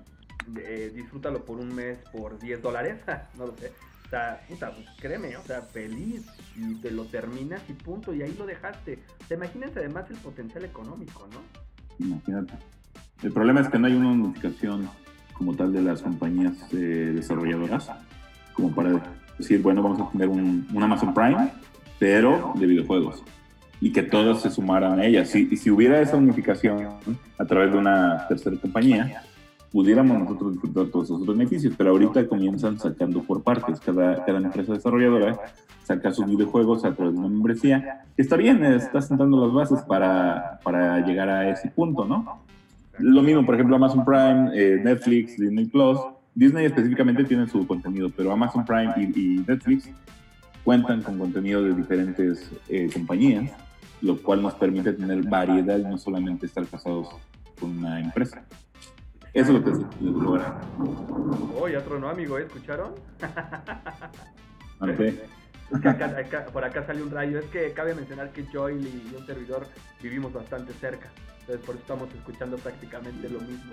eh, 0.56 0.92
disfrútalo 0.94 1.44
por 1.44 1.58
un 1.58 1.74
mes 1.74 1.98
por 2.12 2.38
10 2.38 2.62
dólares, 2.62 3.00
no 3.36 3.46
lo 3.46 3.56
sé. 3.56 3.72
O 4.06 4.08
sea, 4.08 4.40
puta, 4.48 4.70
pues 4.70 4.86
créeme, 5.00 5.36
o 5.36 5.42
sea, 5.42 5.62
feliz 5.62 6.26
y 6.56 6.74
te 6.76 6.90
lo 6.90 7.04
terminas 7.06 7.62
y 7.68 7.72
punto, 7.72 8.14
y 8.14 8.22
ahí 8.22 8.34
lo 8.38 8.46
dejaste. 8.46 9.00
O 9.24 9.26
sea, 9.26 9.36
imagínense 9.36 9.80
además 9.80 10.08
el 10.10 10.18
potencial 10.18 10.64
económico, 10.64 11.26
¿no? 11.32 12.06
Imagínate. 12.06 12.54
El 13.22 13.32
problema 13.32 13.60
es 13.60 13.68
que 13.68 13.78
no 13.78 13.86
hay 13.86 13.94
una 13.94 14.12
unificación 14.12 14.88
como 15.32 15.56
tal 15.56 15.72
de 15.72 15.82
las 15.82 16.02
compañías 16.02 16.54
eh, 16.72 16.76
desarrolladoras 17.14 17.90
como 18.52 18.72
para 18.74 19.02
decir, 19.38 19.62
bueno, 19.62 19.82
vamos 19.82 20.00
a 20.00 20.10
tener 20.12 20.28
un 20.28 20.82
Amazon 20.82 21.14
Prime, 21.14 21.50
pero 21.98 22.52
de 22.56 22.66
videojuegos 22.66 23.24
y 23.82 23.90
que 23.90 24.04
todos 24.04 24.40
se 24.42 24.48
sumaran 24.48 25.00
a 25.00 25.04
ella. 25.04 25.24
Si, 25.24 25.56
si 25.56 25.68
hubiera 25.68 26.00
esa 26.00 26.16
unificación 26.16 26.86
a 27.36 27.44
través 27.44 27.72
de 27.72 27.78
una 27.78 28.28
tercera 28.28 28.56
compañía, 28.56 29.24
pudiéramos 29.72 30.20
nosotros 30.20 30.52
disfrutar 30.52 30.86
todos 30.86 31.06
esos 31.06 31.26
beneficios, 31.26 31.74
pero 31.76 31.90
ahorita 31.90 32.28
comienzan 32.28 32.78
sacando 32.78 33.24
por 33.24 33.42
partes. 33.42 33.80
Cada, 33.80 34.24
cada 34.24 34.38
empresa 34.38 34.74
desarrolladora 34.74 35.36
saca 35.82 36.12
sus 36.12 36.26
videojuegos 36.26 36.84
a 36.84 36.94
través 36.94 37.14
de 37.14 37.18
una 37.18 37.28
membresía. 37.28 38.04
Está 38.16 38.36
bien, 38.36 38.64
está 38.64 39.02
sentando 39.02 39.44
las 39.44 39.52
bases 39.52 39.84
para, 39.84 40.60
para 40.62 41.04
llegar 41.04 41.28
a 41.28 41.50
ese 41.50 41.68
punto, 41.68 42.04
¿no? 42.04 42.40
Lo 43.00 43.20
mismo, 43.20 43.44
por 43.44 43.56
ejemplo, 43.56 43.74
Amazon 43.74 44.04
Prime, 44.04 44.50
eh, 44.54 44.80
Netflix, 44.80 45.36
Disney 45.36 45.64
Plus. 45.64 45.98
Disney 46.36 46.66
específicamente 46.66 47.24
tiene 47.24 47.48
su 47.48 47.66
contenido, 47.66 48.10
pero 48.16 48.30
Amazon 48.30 48.64
Prime 48.64 48.94
y, 48.96 49.20
y 49.20 49.44
Netflix 49.44 49.90
cuentan 50.62 51.02
con 51.02 51.18
contenido 51.18 51.64
de 51.64 51.74
diferentes 51.74 52.48
eh, 52.68 52.88
compañías 52.92 53.50
lo 54.02 54.20
cual 54.20 54.42
nos 54.42 54.54
permite 54.54 54.92
tener 54.92 55.22
variedad 55.22 55.78
y 55.78 55.84
no 55.84 55.96
solamente 55.96 56.46
estar 56.46 56.66
casados 56.66 57.08
con 57.58 57.78
una 57.78 58.00
empresa. 58.00 58.44
Eso 59.32 59.52
es 59.52 59.58
lo 59.58 59.64
que 59.64 59.70
es 59.70 60.02
lograr. 60.02 60.60
Oye, 61.58 61.76
otro 61.78 61.98
no, 61.98 62.08
amigo, 62.08 62.38
¿eh? 62.38 62.42
¿escucharon? 62.42 62.94
Ante. 64.80 65.22
por 66.52 66.64
acá 66.64 66.84
salió 66.84 67.04
un 67.04 67.10
rayo. 67.12 67.38
Es 67.38 67.46
que 67.46 67.72
cabe 67.72 67.94
mencionar 67.94 68.30
que 68.32 68.44
Joy 68.52 68.74
y 68.74 69.14
un 69.16 69.24
servidor 69.24 69.66
vivimos 70.02 70.32
bastante 70.32 70.72
cerca. 70.74 71.08
Entonces 71.40 71.64
por 71.64 71.74
eso 71.76 71.82
estamos 71.82 72.08
escuchando 72.14 72.56
prácticamente 72.58 73.28
lo 73.28 73.40
mismo. 73.40 73.72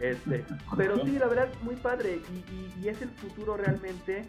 Este, 0.00 0.44
pero 0.76 1.02
sí, 1.04 1.18
la 1.18 1.28
verdad, 1.28 1.48
muy 1.62 1.76
padre. 1.76 2.20
Y, 2.30 2.52
y, 2.52 2.84
y 2.84 2.88
es 2.88 3.00
el 3.00 3.08
futuro 3.10 3.56
realmente 3.56 4.26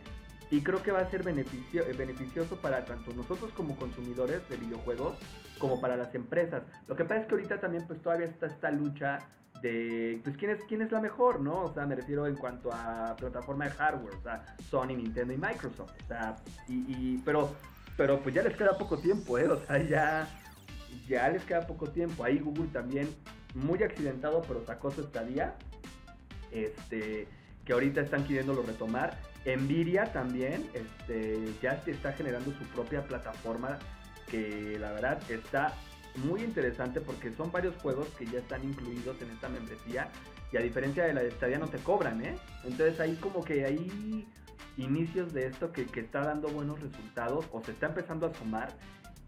y 0.51 0.61
creo 0.61 0.83
que 0.83 0.91
va 0.91 0.99
a 0.99 1.09
ser 1.09 1.23
beneficio, 1.23 1.83
eh, 1.83 1.93
beneficioso 1.93 2.57
para 2.57 2.85
tanto 2.85 3.13
nosotros 3.13 3.51
como 3.53 3.75
consumidores 3.77 4.47
de 4.49 4.57
videojuegos 4.57 5.17
como 5.57 5.79
para 5.79 5.95
las 5.95 6.13
empresas. 6.13 6.63
Lo 6.87 6.95
que 6.95 7.05
pasa 7.05 7.21
es 7.21 7.27
que 7.27 7.35
ahorita 7.35 7.59
también 7.59 7.87
pues 7.87 8.01
todavía 8.01 8.27
está 8.27 8.47
esta 8.47 8.69
lucha 8.69 9.19
de 9.61 10.19
pues 10.23 10.35
quién 10.37 10.51
es 10.51 10.59
quién 10.67 10.81
es 10.81 10.91
la 10.91 10.99
mejor, 10.99 11.39
¿no? 11.39 11.63
O 11.63 11.73
sea, 11.73 11.85
me 11.85 11.95
refiero 11.95 12.27
en 12.27 12.35
cuanto 12.35 12.71
a 12.73 13.15
plataforma 13.17 13.65
de 13.65 13.71
hardware, 13.71 14.15
o 14.15 14.21
sea, 14.21 14.45
Sony, 14.69 14.87
Nintendo 14.87 15.33
y 15.33 15.37
Microsoft, 15.37 15.93
o 16.03 16.07
sea, 16.07 16.35
y, 16.67 17.17
pero 17.19 17.55
pero 17.95 18.21
pues 18.21 18.35
ya 18.35 18.41
les 18.41 18.55
queda 18.55 18.77
poco 18.77 18.97
tiempo, 18.97 19.37
¿eh? 19.37 19.47
O 19.47 19.57
sea, 19.65 19.77
ya 19.77 20.27
ya 21.07 21.29
les 21.29 21.43
queda 21.43 21.65
poco 21.65 21.87
tiempo. 21.87 22.23
Ahí 22.23 22.39
Google 22.39 22.67
también 22.73 23.09
muy 23.53 23.81
accidentado, 23.83 24.41
pero 24.47 24.65
sacó 24.65 24.91
su 24.91 25.01
estadía. 25.01 25.55
Este, 26.51 27.27
que 27.65 27.73
ahorita 27.73 28.01
están 28.01 28.23
queriéndolo 28.25 28.63
retomar 28.63 29.17
Nvidia 29.45 30.11
también 30.13 30.69
este, 30.73 31.53
ya 31.61 31.81
está 31.85 32.13
generando 32.13 32.51
su 32.51 32.63
propia 32.65 33.03
plataforma 33.03 33.79
que 34.29 34.77
la 34.79 34.91
verdad 34.91 35.19
está 35.29 35.73
muy 36.15 36.43
interesante 36.43 37.01
porque 37.01 37.31
son 37.31 37.51
varios 37.51 37.75
juegos 37.77 38.07
que 38.17 38.25
ya 38.25 38.39
están 38.39 38.63
incluidos 38.63 39.21
en 39.21 39.31
esta 39.31 39.49
membresía 39.49 40.09
y 40.51 40.57
a 40.57 40.61
diferencia 40.61 41.05
de 41.05 41.13
la 41.13 41.23
de 41.23 41.31
Stadia 41.31 41.57
no 41.57 41.67
te 41.67 41.77
cobran, 41.77 42.23
¿eh? 42.23 42.35
Entonces 42.65 42.99
ahí 42.99 43.15
como 43.15 43.43
que 43.43 43.65
hay 43.65 44.27
inicios 44.77 45.33
de 45.33 45.47
esto 45.47 45.71
que, 45.71 45.87
está 45.95 46.21
dando 46.21 46.49
buenos 46.49 46.81
resultados 46.81 47.47
o 47.51 47.63
se 47.63 47.71
está 47.71 47.87
empezando 47.87 48.27
a 48.27 48.33
sumar 48.33 48.69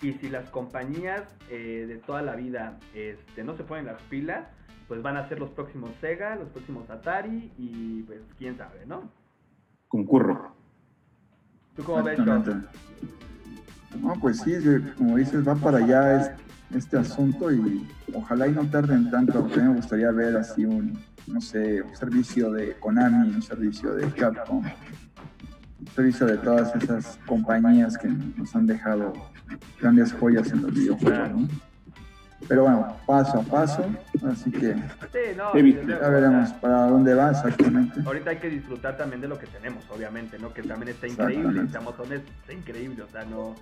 y 0.01 0.13
si 0.13 0.29
las 0.29 0.49
compañías 0.49 1.23
eh, 1.49 1.85
de 1.87 1.97
toda 1.97 2.21
la 2.21 2.35
vida 2.35 2.77
este, 2.93 3.43
no 3.43 3.55
se 3.55 3.63
ponen 3.63 3.85
las 3.85 4.01
pilas, 4.03 4.47
pues 4.87 5.01
van 5.01 5.17
a 5.17 5.27
ser 5.27 5.39
los 5.39 5.49
próximos 5.51 5.91
Sega, 6.01 6.35
los 6.35 6.49
próximos 6.49 6.89
Atari 6.89 7.51
y 7.57 8.03
pues 8.03 8.21
quién 8.37 8.57
sabe, 8.57 8.85
¿no? 8.85 9.09
concurro. 9.93 10.55
¿Tú 11.75 11.83
cómo 11.83 12.01
ves, 12.01 12.17
No, 12.17 14.13
pues 14.19 14.39
sí, 14.39 14.55
como 14.97 15.17
dices, 15.17 15.47
va 15.47 15.53
para 15.53 15.77
allá 15.77 16.35
este 16.73 16.97
asunto 16.97 17.51
y 17.51 17.87
ojalá 18.11 18.47
y 18.47 18.53
no 18.53 18.65
tarden 18.65 19.11
tanto. 19.11 19.43
Mí 19.43 19.51
me 19.55 19.75
gustaría 19.75 20.09
ver 20.09 20.35
así 20.35 20.65
un, 20.65 20.97
no 21.27 21.39
sé, 21.39 21.83
un 21.83 21.95
servicio 21.95 22.51
de 22.51 22.73
Konami, 22.79 23.35
un 23.35 23.43
servicio 23.43 23.93
de 23.93 24.07
Capcom, 24.13 24.63
un 25.79 25.87
servicio 25.95 26.25
de 26.25 26.37
todas 26.37 26.75
esas 26.75 27.19
compañías 27.27 27.95
que 27.95 28.07
nos 28.07 28.55
han 28.55 28.65
dejado 28.65 29.13
grandes 29.79 30.11
joyas 30.13 30.51
en 30.51 30.63
los 30.63 30.73
videojuegos, 30.73 31.29
¿no? 31.29 31.47
Pero 32.47 32.63
bueno, 32.63 32.97
paso 33.05 33.39
a 33.39 33.43
paso, 33.43 33.85
así 34.29 34.51
que 34.51 34.73
sí, 34.73 35.35
no, 35.35 35.53
ya 35.53 36.09
veremos 36.09 36.49
para 36.53 36.87
dónde 36.87 37.13
va 37.13 37.31
exactamente. 37.31 38.01
Ahorita 38.05 38.31
hay 38.31 38.37
que 38.37 38.49
disfrutar 38.49 38.97
también 38.97 39.21
de 39.21 39.27
lo 39.27 39.39
que 39.39 39.47
tenemos, 39.47 39.83
obviamente, 39.89 40.37
¿no? 40.39 40.53
Que 40.53 40.63
también 40.63 40.89
está 40.89 41.07
increíble, 41.07 41.61
estamos 41.63 41.97
honestos, 41.99 42.31
está 42.41 42.53
increíble, 42.53 43.03
o 43.03 43.07
sea, 43.07 43.23
no, 43.25 43.55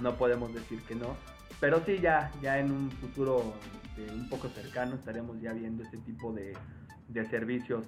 no 0.00 0.14
podemos 0.16 0.54
decir 0.54 0.80
que 0.82 0.94
no. 0.94 1.16
Pero 1.60 1.82
sí, 1.84 1.98
ya, 2.00 2.30
ya 2.40 2.58
en 2.58 2.70
un 2.70 2.90
futuro 2.90 3.54
este, 3.98 4.12
un 4.12 4.28
poco 4.28 4.48
cercano 4.48 4.94
estaremos 4.94 5.40
ya 5.40 5.52
viendo 5.52 5.82
este 5.82 5.98
tipo 5.98 6.32
de, 6.32 6.54
de 7.08 7.24
servicios. 7.26 7.84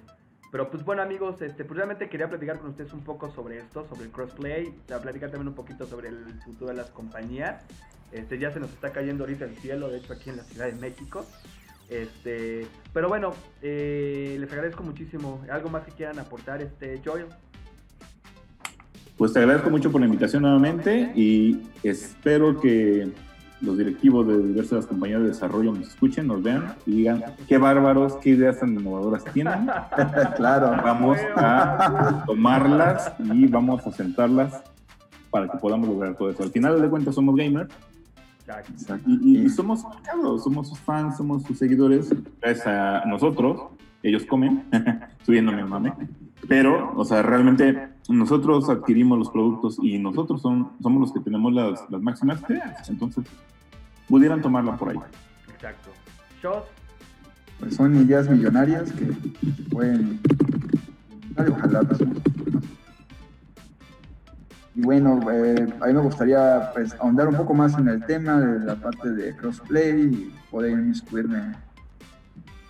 Pero 0.51 0.69
pues 0.69 0.83
bueno 0.83 1.01
amigos, 1.01 1.41
este, 1.41 1.63
pues 1.63 1.79
quería 2.09 2.29
platicar 2.29 2.59
con 2.59 2.71
ustedes 2.71 2.91
un 2.93 3.03
poco 3.03 3.31
sobre 3.31 3.59
esto, 3.59 3.87
sobre 3.87 4.03
el 4.03 4.11
crossplay, 4.11 4.73
platicar 4.99 5.31
también 5.31 5.47
un 5.47 5.55
poquito 5.55 5.85
sobre 5.85 6.09
el 6.09 6.25
futuro 6.43 6.71
de 6.71 6.77
las 6.77 6.89
compañías 6.89 7.63
este, 8.11 8.37
ya 8.37 8.51
se 8.51 8.59
nos 8.59 8.69
está 8.71 8.91
cayendo 8.91 9.23
ahorita 9.23 9.45
el 9.45 9.55
cielo, 9.57 9.89
de 9.89 9.99
hecho 9.99 10.13
aquí 10.13 10.29
en 10.29 10.37
la 10.37 10.43
Ciudad 10.43 10.65
de 10.67 10.73
México. 10.73 11.25
Este, 11.89 12.67
pero 12.93 13.09
bueno, 13.09 13.33
eh, 13.61 14.37
les 14.39 14.51
agradezco 14.51 14.83
muchísimo. 14.83 15.43
¿Algo 15.51 15.69
más 15.69 15.83
que 15.85 15.91
quieran 15.91 16.19
aportar, 16.19 16.61
este, 16.61 17.01
Joel? 17.03 17.25
Pues 19.17 19.33
te 19.33 19.39
agradezco 19.39 19.69
mucho 19.69 19.91
por 19.91 20.01
la 20.01 20.07
invitación 20.07 20.41
nuevamente 20.41 21.11
y 21.15 21.61
espero 21.83 22.59
que 22.59 23.11
los 23.61 23.77
directivos 23.77 24.27
de 24.27 24.37
diversas 24.37 24.87
compañías 24.87 25.21
de 25.21 25.27
desarrollo 25.27 25.71
nos 25.73 25.87
escuchen, 25.87 26.27
nos 26.27 26.41
vean 26.41 26.75
y 26.85 26.97
digan 26.97 27.23
qué 27.47 27.57
bárbaros, 27.57 28.15
qué 28.17 28.31
ideas 28.31 28.59
tan 28.59 28.73
innovadoras 28.73 29.23
tienen. 29.25 29.69
claro. 30.35 30.71
Vamos 30.83 31.17
a 31.35 32.23
tomarlas 32.25 33.13
y 33.19 33.47
vamos 33.47 33.85
a 33.85 33.91
sentarlas 33.91 34.63
para 35.29 35.47
que 35.47 35.57
podamos 35.57 35.87
lograr 35.87 36.15
todo 36.15 36.29
eso. 36.29 36.43
Al 36.43 36.51
final 36.51 36.81
de 36.81 36.89
cuentas 36.89 37.15
somos 37.15 37.35
gamers 37.35 37.69
y, 39.05 39.49
somos 39.49 39.85
somos 40.43 40.67
sus 40.67 40.79
fans, 40.79 41.17
somos 41.17 41.43
sus 41.43 41.57
seguidores, 41.57 42.13
gracias 42.41 42.67
a 42.67 43.03
nosotros, 43.05 43.61
ellos 44.03 44.25
comen, 44.25 44.65
subiéndome 45.25 45.63
mame, 45.63 45.93
pero, 46.47 46.93
o 46.95 47.05
sea, 47.05 47.21
realmente 47.21 47.90
nosotros 48.09 48.69
adquirimos 48.69 49.17
los 49.19 49.29
productos 49.29 49.77
y 49.81 49.97
nosotros 49.97 50.41
son, 50.41 50.71
somos 50.81 51.01
los 51.01 51.13
que 51.13 51.19
tenemos 51.19 51.53
las, 51.53 51.89
las 51.89 52.01
máximas 52.01 52.41
ideas, 52.49 52.89
entonces 52.89 53.25
pudieran 54.07 54.41
tomarla 54.41 54.75
por 54.75 54.89
ahí. 54.89 54.99
Exacto. 55.53 55.91
Pues 57.59 57.75
son 57.75 57.95
ideas 57.95 58.27
millonarias 58.29 58.91
que 58.91 59.05
pueden, 59.69 60.19
ojalá, 61.37 61.81
y 64.73 64.81
bueno, 64.81 65.19
eh, 65.31 65.67
a 65.81 65.87
mí 65.87 65.93
me 65.93 65.99
gustaría 65.99 66.71
pues, 66.73 66.95
ahondar 66.99 67.27
un 67.27 67.35
poco 67.35 67.53
más 67.53 67.77
en 67.77 67.89
el 67.89 68.05
tema 68.05 68.39
de 68.39 68.65
la 68.65 68.75
parte 68.75 69.09
de 69.09 69.35
crossplay 69.35 70.01
y 70.01 70.33
poder 70.49 70.71
inmiscuirme 70.71 71.55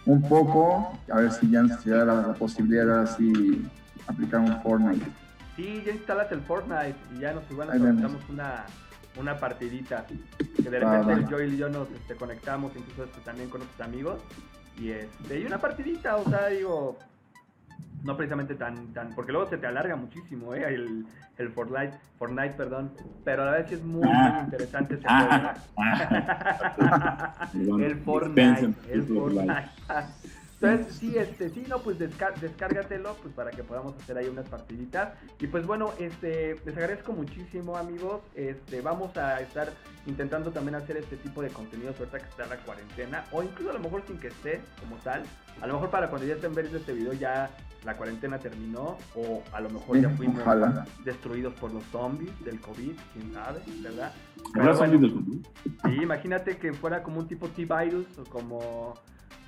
un 0.06 0.22
poco, 0.24 0.98
a 1.12 1.18
ver 1.18 1.32
si 1.32 1.50
ya 1.50 1.62
nos 1.62 1.86
da 1.86 2.04
la, 2.04 2.34
posibilidad 2.34 2.86
de 2.86 3.02
así 3.04 3.66
aplicar 4.08 4.40
un 4.40 4.62
Fortnite. 4.62 5.06
Sí, 5.62 5.84
ya 5.86 5.92
instalate 5.92 6.34
el 6.34 6.42
Fortnite 6.42 6.96
y 7.16 7.20
ya 7.20 7.34
nos 7.34 7.44
igual 7.52 7.70
nos 8.02 8.30
una, 8.30 8.66
una 9.20 9.38
partidita. 9.38 10.08
Que 10.56 10.70
de 10.70 10.80
repente 10.80 11.14
el 11.14 11.26
Joel 11.28 11.54
y 11.54 11.58
yo 11.58 11.70
nos 11.70 11.88
este, 11.92 12.16
conectamos, 12.16 12.72
incluso 12.76 13.04
este, 13.04 13.22
también 13.22 13.48
con 13.50 13.60
nuestros 13.60 13.88
amigos. 13.88 14.22
Y, 14.80 14.90
este, 14.90 15.40
y 15.40 15.46
una 15.46 15.60
partidita, 15.60 16.16
o 16.16 16.28
sea, 16.28 16.48
digo, 16.48 16.98
no 18.04 18.18
precisamente 18.18 18.56
tan, 18.56 18.92
tan, 18.92 19.14
porque 19.14 19.32
luego 19.32 19.48
se 19.50 19.60
te 19.60 19.68
alarga 19.68 19.96
muchísimo, 19.96 20.56
¿eh? 20.56 20.64
El, 20.68 21.06
el 21.38 21.50
Fortnite, 21.52 21.96
Fortnite, 22.18 22.56
perdón, 22.56 22.92
pero 23.24 23.44
a 23.44 23.46
la 23.46 23.52
vez 23.52 23.68
sí 23.70 23.76
es 23.76 23.84
muy, 23.84 24.08
muy 24.08 24.40
interesante 24.40 24.96
ese 24.96 25.08
juego. 25.08 25.30
el 27.84 27.98
Fortnite, 27.98 28.74
el 28.90 29.04
Fortnite. 29.04 29.70
Entonces, 30.62 30.96
sí, 30.96 31.18
este, 31.18 31.50
sí, 31.50 31.66
no, 31.68 31.80
pues 31.80 31.98
descárgatelo, 31.98 33.16
pues 33.16 33.34
para 33.34 33.50
que 33.50 33.64
podamos 33.64 33.96
hacer 33.96 34.18
ahí 34.18 34.28
unas 34.28 34.48
partiditas. 34.48 35.14
Y 35.40 35.48
pues 35.48 35.66
bueno, 35.66 35.92
este, 35.98 36.56
les 36.64 36.78
agradezco 36.78 37.14
muchísimo, 37.14 37.78
amigos. 37.78 38.22
Este, 38.36 38.82
vamos 38.82 39.18
a 39.18 39.40
estar 39.42 39.74
intentando 40.06 40.52
también 40.52 40.76
hacer 40.76 40.98
este 40.98 41.18
tipo 41.18 41.42
de 41.42 41.50
contenido, 41.50 41.94
suerte 41.94 42.20
que 42.20 42.26
está 42.26 42.46
la 42.46 42.58
cuarentena, 42.58 43.26
o 43.32 43.42
incluso 43.42 43.72
a 43.72 43.74
lo 43.74 43.80
mejor 43.80 44.04
sin 44.06 44.20
que 44.20 44.28
esté 44.28 44.62
como 44.80 44.98
tal. 44.98 45.24
A 45.62 45.68
lo 45.68 45.74
mejor 45.74 45.90
para 45.90 46.10
cuando 46.10 46.28
ya 46.28 46.36
estén 46.36 46.54
viendo 46.54 46.78
este 46.78 46.94
video 46.94 47.14
ya 47.14 47.50
la 47.84 47.98
cuarentena 47.98 48.38
terminó, 48.38 48.98
o 49.16 49.42
a 49.54 49.62
lo 49.62 49.70
mejor 49.72 50.00
ya 50.00 50.12
fuimos 50.12 50.44
destruidos 51.04 51.56
por 51.56 51.74
los 51.74 51.84
zombies 51.86 52.32
del 52.46 52.62
COVID, 52.62 52.92
quién 53.14 53.34
sabe, 53.34 53.62
¿verdad? 53.82 54.14
sí, 55.86 56.04
imagínate 56.04 56.58
que 56.58 56.72
fuera 56.74 57.02
como 57.02 57.20
un 57.20 57.28
tipo 57.28 57.48
T-Virus 57.48 58.20
o 58.20 58.24
como 58.26 58.94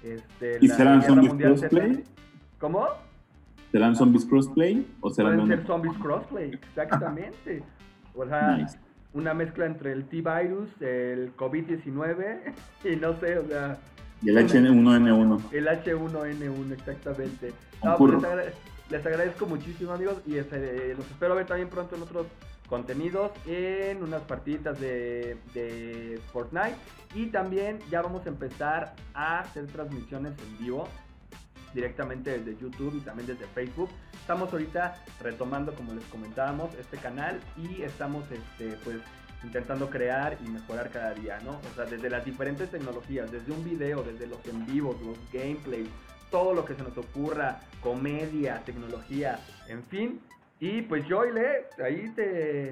este, 0.03 0.57
¿Y 0.61 0.67
serán 0.69 1.01
zombies 1.01 1.33
crossplay? 1.33 2.03
¿Cómo? 2.59 2.87
¿Serán 3.71 3.95
zombies 3.95 4.25
crossplay 4.25 4.85
o 5.01 5.09
serán 5.09 5.35
Pueden 5.39 5.57
ser 5.57 5.67
zombies 5.67 5.97
crossplay, 5.97 6.51
exactamente. 6.53 7.63
O 8.15 8.27
sea, 8.27 8.57
Nice. 8.57 8.77
una 9.13 9.33
mezcla 9.33 9.65
entre 9.65 9.91
el 9.91 10.05
T-Virus, 10.05 10.69
el 10.81 11.35
COVID-19 11.35 12.53
y 12.83 12.95
no 12.97 13.19
sé, 13.19 13.39
o 13.39 13.47
sea, 13.47 13.79
Y 14.21 14.29
el 14.29 14.37
H1N1. 14.37 15.41
el 15.51 15.67
H1N1, 15.67 16.71
exactamente. 16.73 17.53
No, 17.83 17.97
pues 17.97 18.13
les 18.91 19.03
agradezco 19.03 19.47
muchísimo, 19.47 19.93
amigos, 19.93 20.21
y 20.27 20.35
este, 20.35 20.93
los 20.95 21.09
espero 21.09 21.33
ver 21.33 21.47
también 21.47 21.69
pronto 21.69 21.95
en 21.95 22.03
otros 22.03 22.27
contenidos, 22.73 23.31
en 23.45 24.01
unas 24.01 24.23
partiditas 24.23 24.79
de, 24.79 25.37
de 25.53 26.19
Fortnite. 26.31 26.75
Y 27.13 27.27
también 27.27 27.77
ya 27.91 28.01
vamos 28.01 28.25
a 28.25 28.29
empezar 28.29 28.95
a 29.13 29.41
hacer 29.41 29.67
transmisiones 29.67 30.33
en 30.39 30.57
vivo 30.57 30.87
directamente 31.75 32.39
desde 32.39 32.59
YouTube 32.59 32.95
y 32.97 33.01
también 33.01 33.27
desde 33.27 33.45
Facebook. 33.45 33.91
Estamos 34.13 34.51
ahorita 34.51 35.03
retomando, 35.21 35.75
como 35.75 35.93
les 35.93 36.03
comentábamos, 36.05 36.73
este 36.73 36.97
canal 36.97 37.39
y 37.57 37.83
estamos 37.83 38.23
este, 38.31 38.75
pues 38.83 38.97
intentando 39.43 39.91
crear 39.91 40.35
y 40.43 40.49
mejorar 40.49 40.89
cada 40.89 41.13
día, 41.13 41.39
¿no? 41.43 41.51
O 41.51 41.75
sea, 41.75 41.85
desde 41.85 42.09
las 42.09 42.25
diferentes 42.25 42.71
tecnologías, 42.71 43.31
desde 43.31 43.51
un 43.51 43.63
video, 43.63 44.01
desde 44.01 44.25
los 44.25 44.43
en 44.47 44.65
vivos, 44.65 44.99
los 45.03 45.19
gameplays, 45.31 45.89
todo 46.31 46.55
lo 46.55 46.65
que 46.65 46.73
se 46.73 46.81
nos 46.81 46.97
ocurra, 46.97 47.59
comedia, 47.81 48.63
tecnología, 48.65 49.39
en 49.67 49.83
fin. 49.83 50.19
Y 50.63 50.81
pues 50.83 51.03
Ile, 51.05 51.67
ahí 51.83 52.09
te... 52.15 52.69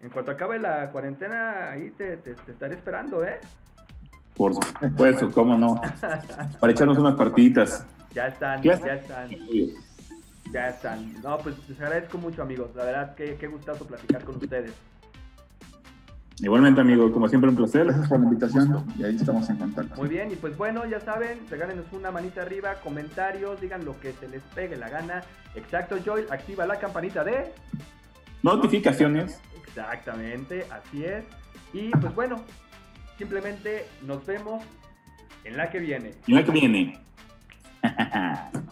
En 0.00 0.10
cuanto 0.12 0.30
acabe 0.30 0.60
la 0.60 0.90
cuarentena, 0.92 1.70
ahí 1.72 1.90
te, 1.90 2.16
te- 2.18 2.34
te 2.34 2.52
estaré 2.52 2.76
esperando, 2.76 3.24
¿eh? 3.24 3.40
Por 4.36 4.54
supuesto, 4.54 5.28
cómo 5.32 5.58
no. 5.58 5.80
Para 6.60 6.72
echarnos 6.72 6.98
unas 6.98 7.14
partiditas. 7.16 7.84
Ya 8.12 8.28
están, 8.28 8.62
ya 8.62 8.94
están. 8.94 9.30
Ya 10.52 10.68
están. 10.68 11.20
No, 11.22 11.38
pues 11.38 11.56
les 11.68 11.80
agradezco 11.80 12.16
mucho, 12.18 12.42
amigos. 12.42 12.70
La 12.76 12.84
verdad, 12.84 13.14
que 13.16 13.34
qué 13.34 13.48
gustazo 13.48 13.86
platicar 13.88 14.22
con 14.22 14.36
ustedes. 14.36 14.72
Igualmente, 16.42 16.80
amigo, 16.80 17.12
como 17.12 17.28
siempre, 17.28 17.48
un 17.48 17.56
placer. 17.56 17.84
Gracias 17.84 18.08
por 18.08 18.18
la 18.18 18.24
invitación 18.24 18.84
y 18.98 19.04
ahí 19.04 19.14
estamos 19.14 19.48
en 19.48 19.56
contacto. 19.56 19.94
Muy 19.94 20.08
bien, 20.08 20.32
y 20.32 20.34
pues 20.34 20.56
bueno, 20.56 20.84
ya 20.84 20.98
saben, 20.98 21.38
regálenos 21.48 21.86
una 21.92 22.10
manita 22.10 22.42
arriba, 22.42 22.74
comentarios, 22.82 23.60
digan 23.60 23.84
lo 23.84 23.98
que 24.00 24.12
se 24.12 24.26
les 24.28 24.42
pegue 24.54 24.76
la 24.76 24.88
gana. 24.88 25.22
Exacto, 25.54 25.98
Joy, 26.04 26.24
activa 26.30 26.66
la 26.66 26.80
campanita 26.80 27.22
de... 27.22 27.52
Notificaciones. 28.42 29.40
Exactamente, 29.64 30.66
así 30.68 31.04
es. 31.04 31.24
Y 31.72 31.90
pues 31.90 32.12
bueno, 32.12 32.42
simplemente 33.16 33.86
nos 34.04 34.26
vemos 34.26 34.64
en 35.44 35.56
la 35.56 35.70
que 35.70 35.78
viene. 35.78 36.10
Y 36.26 36.34
la 36.34 36.44
que 36.44 36.50
viene. 36.50 36.98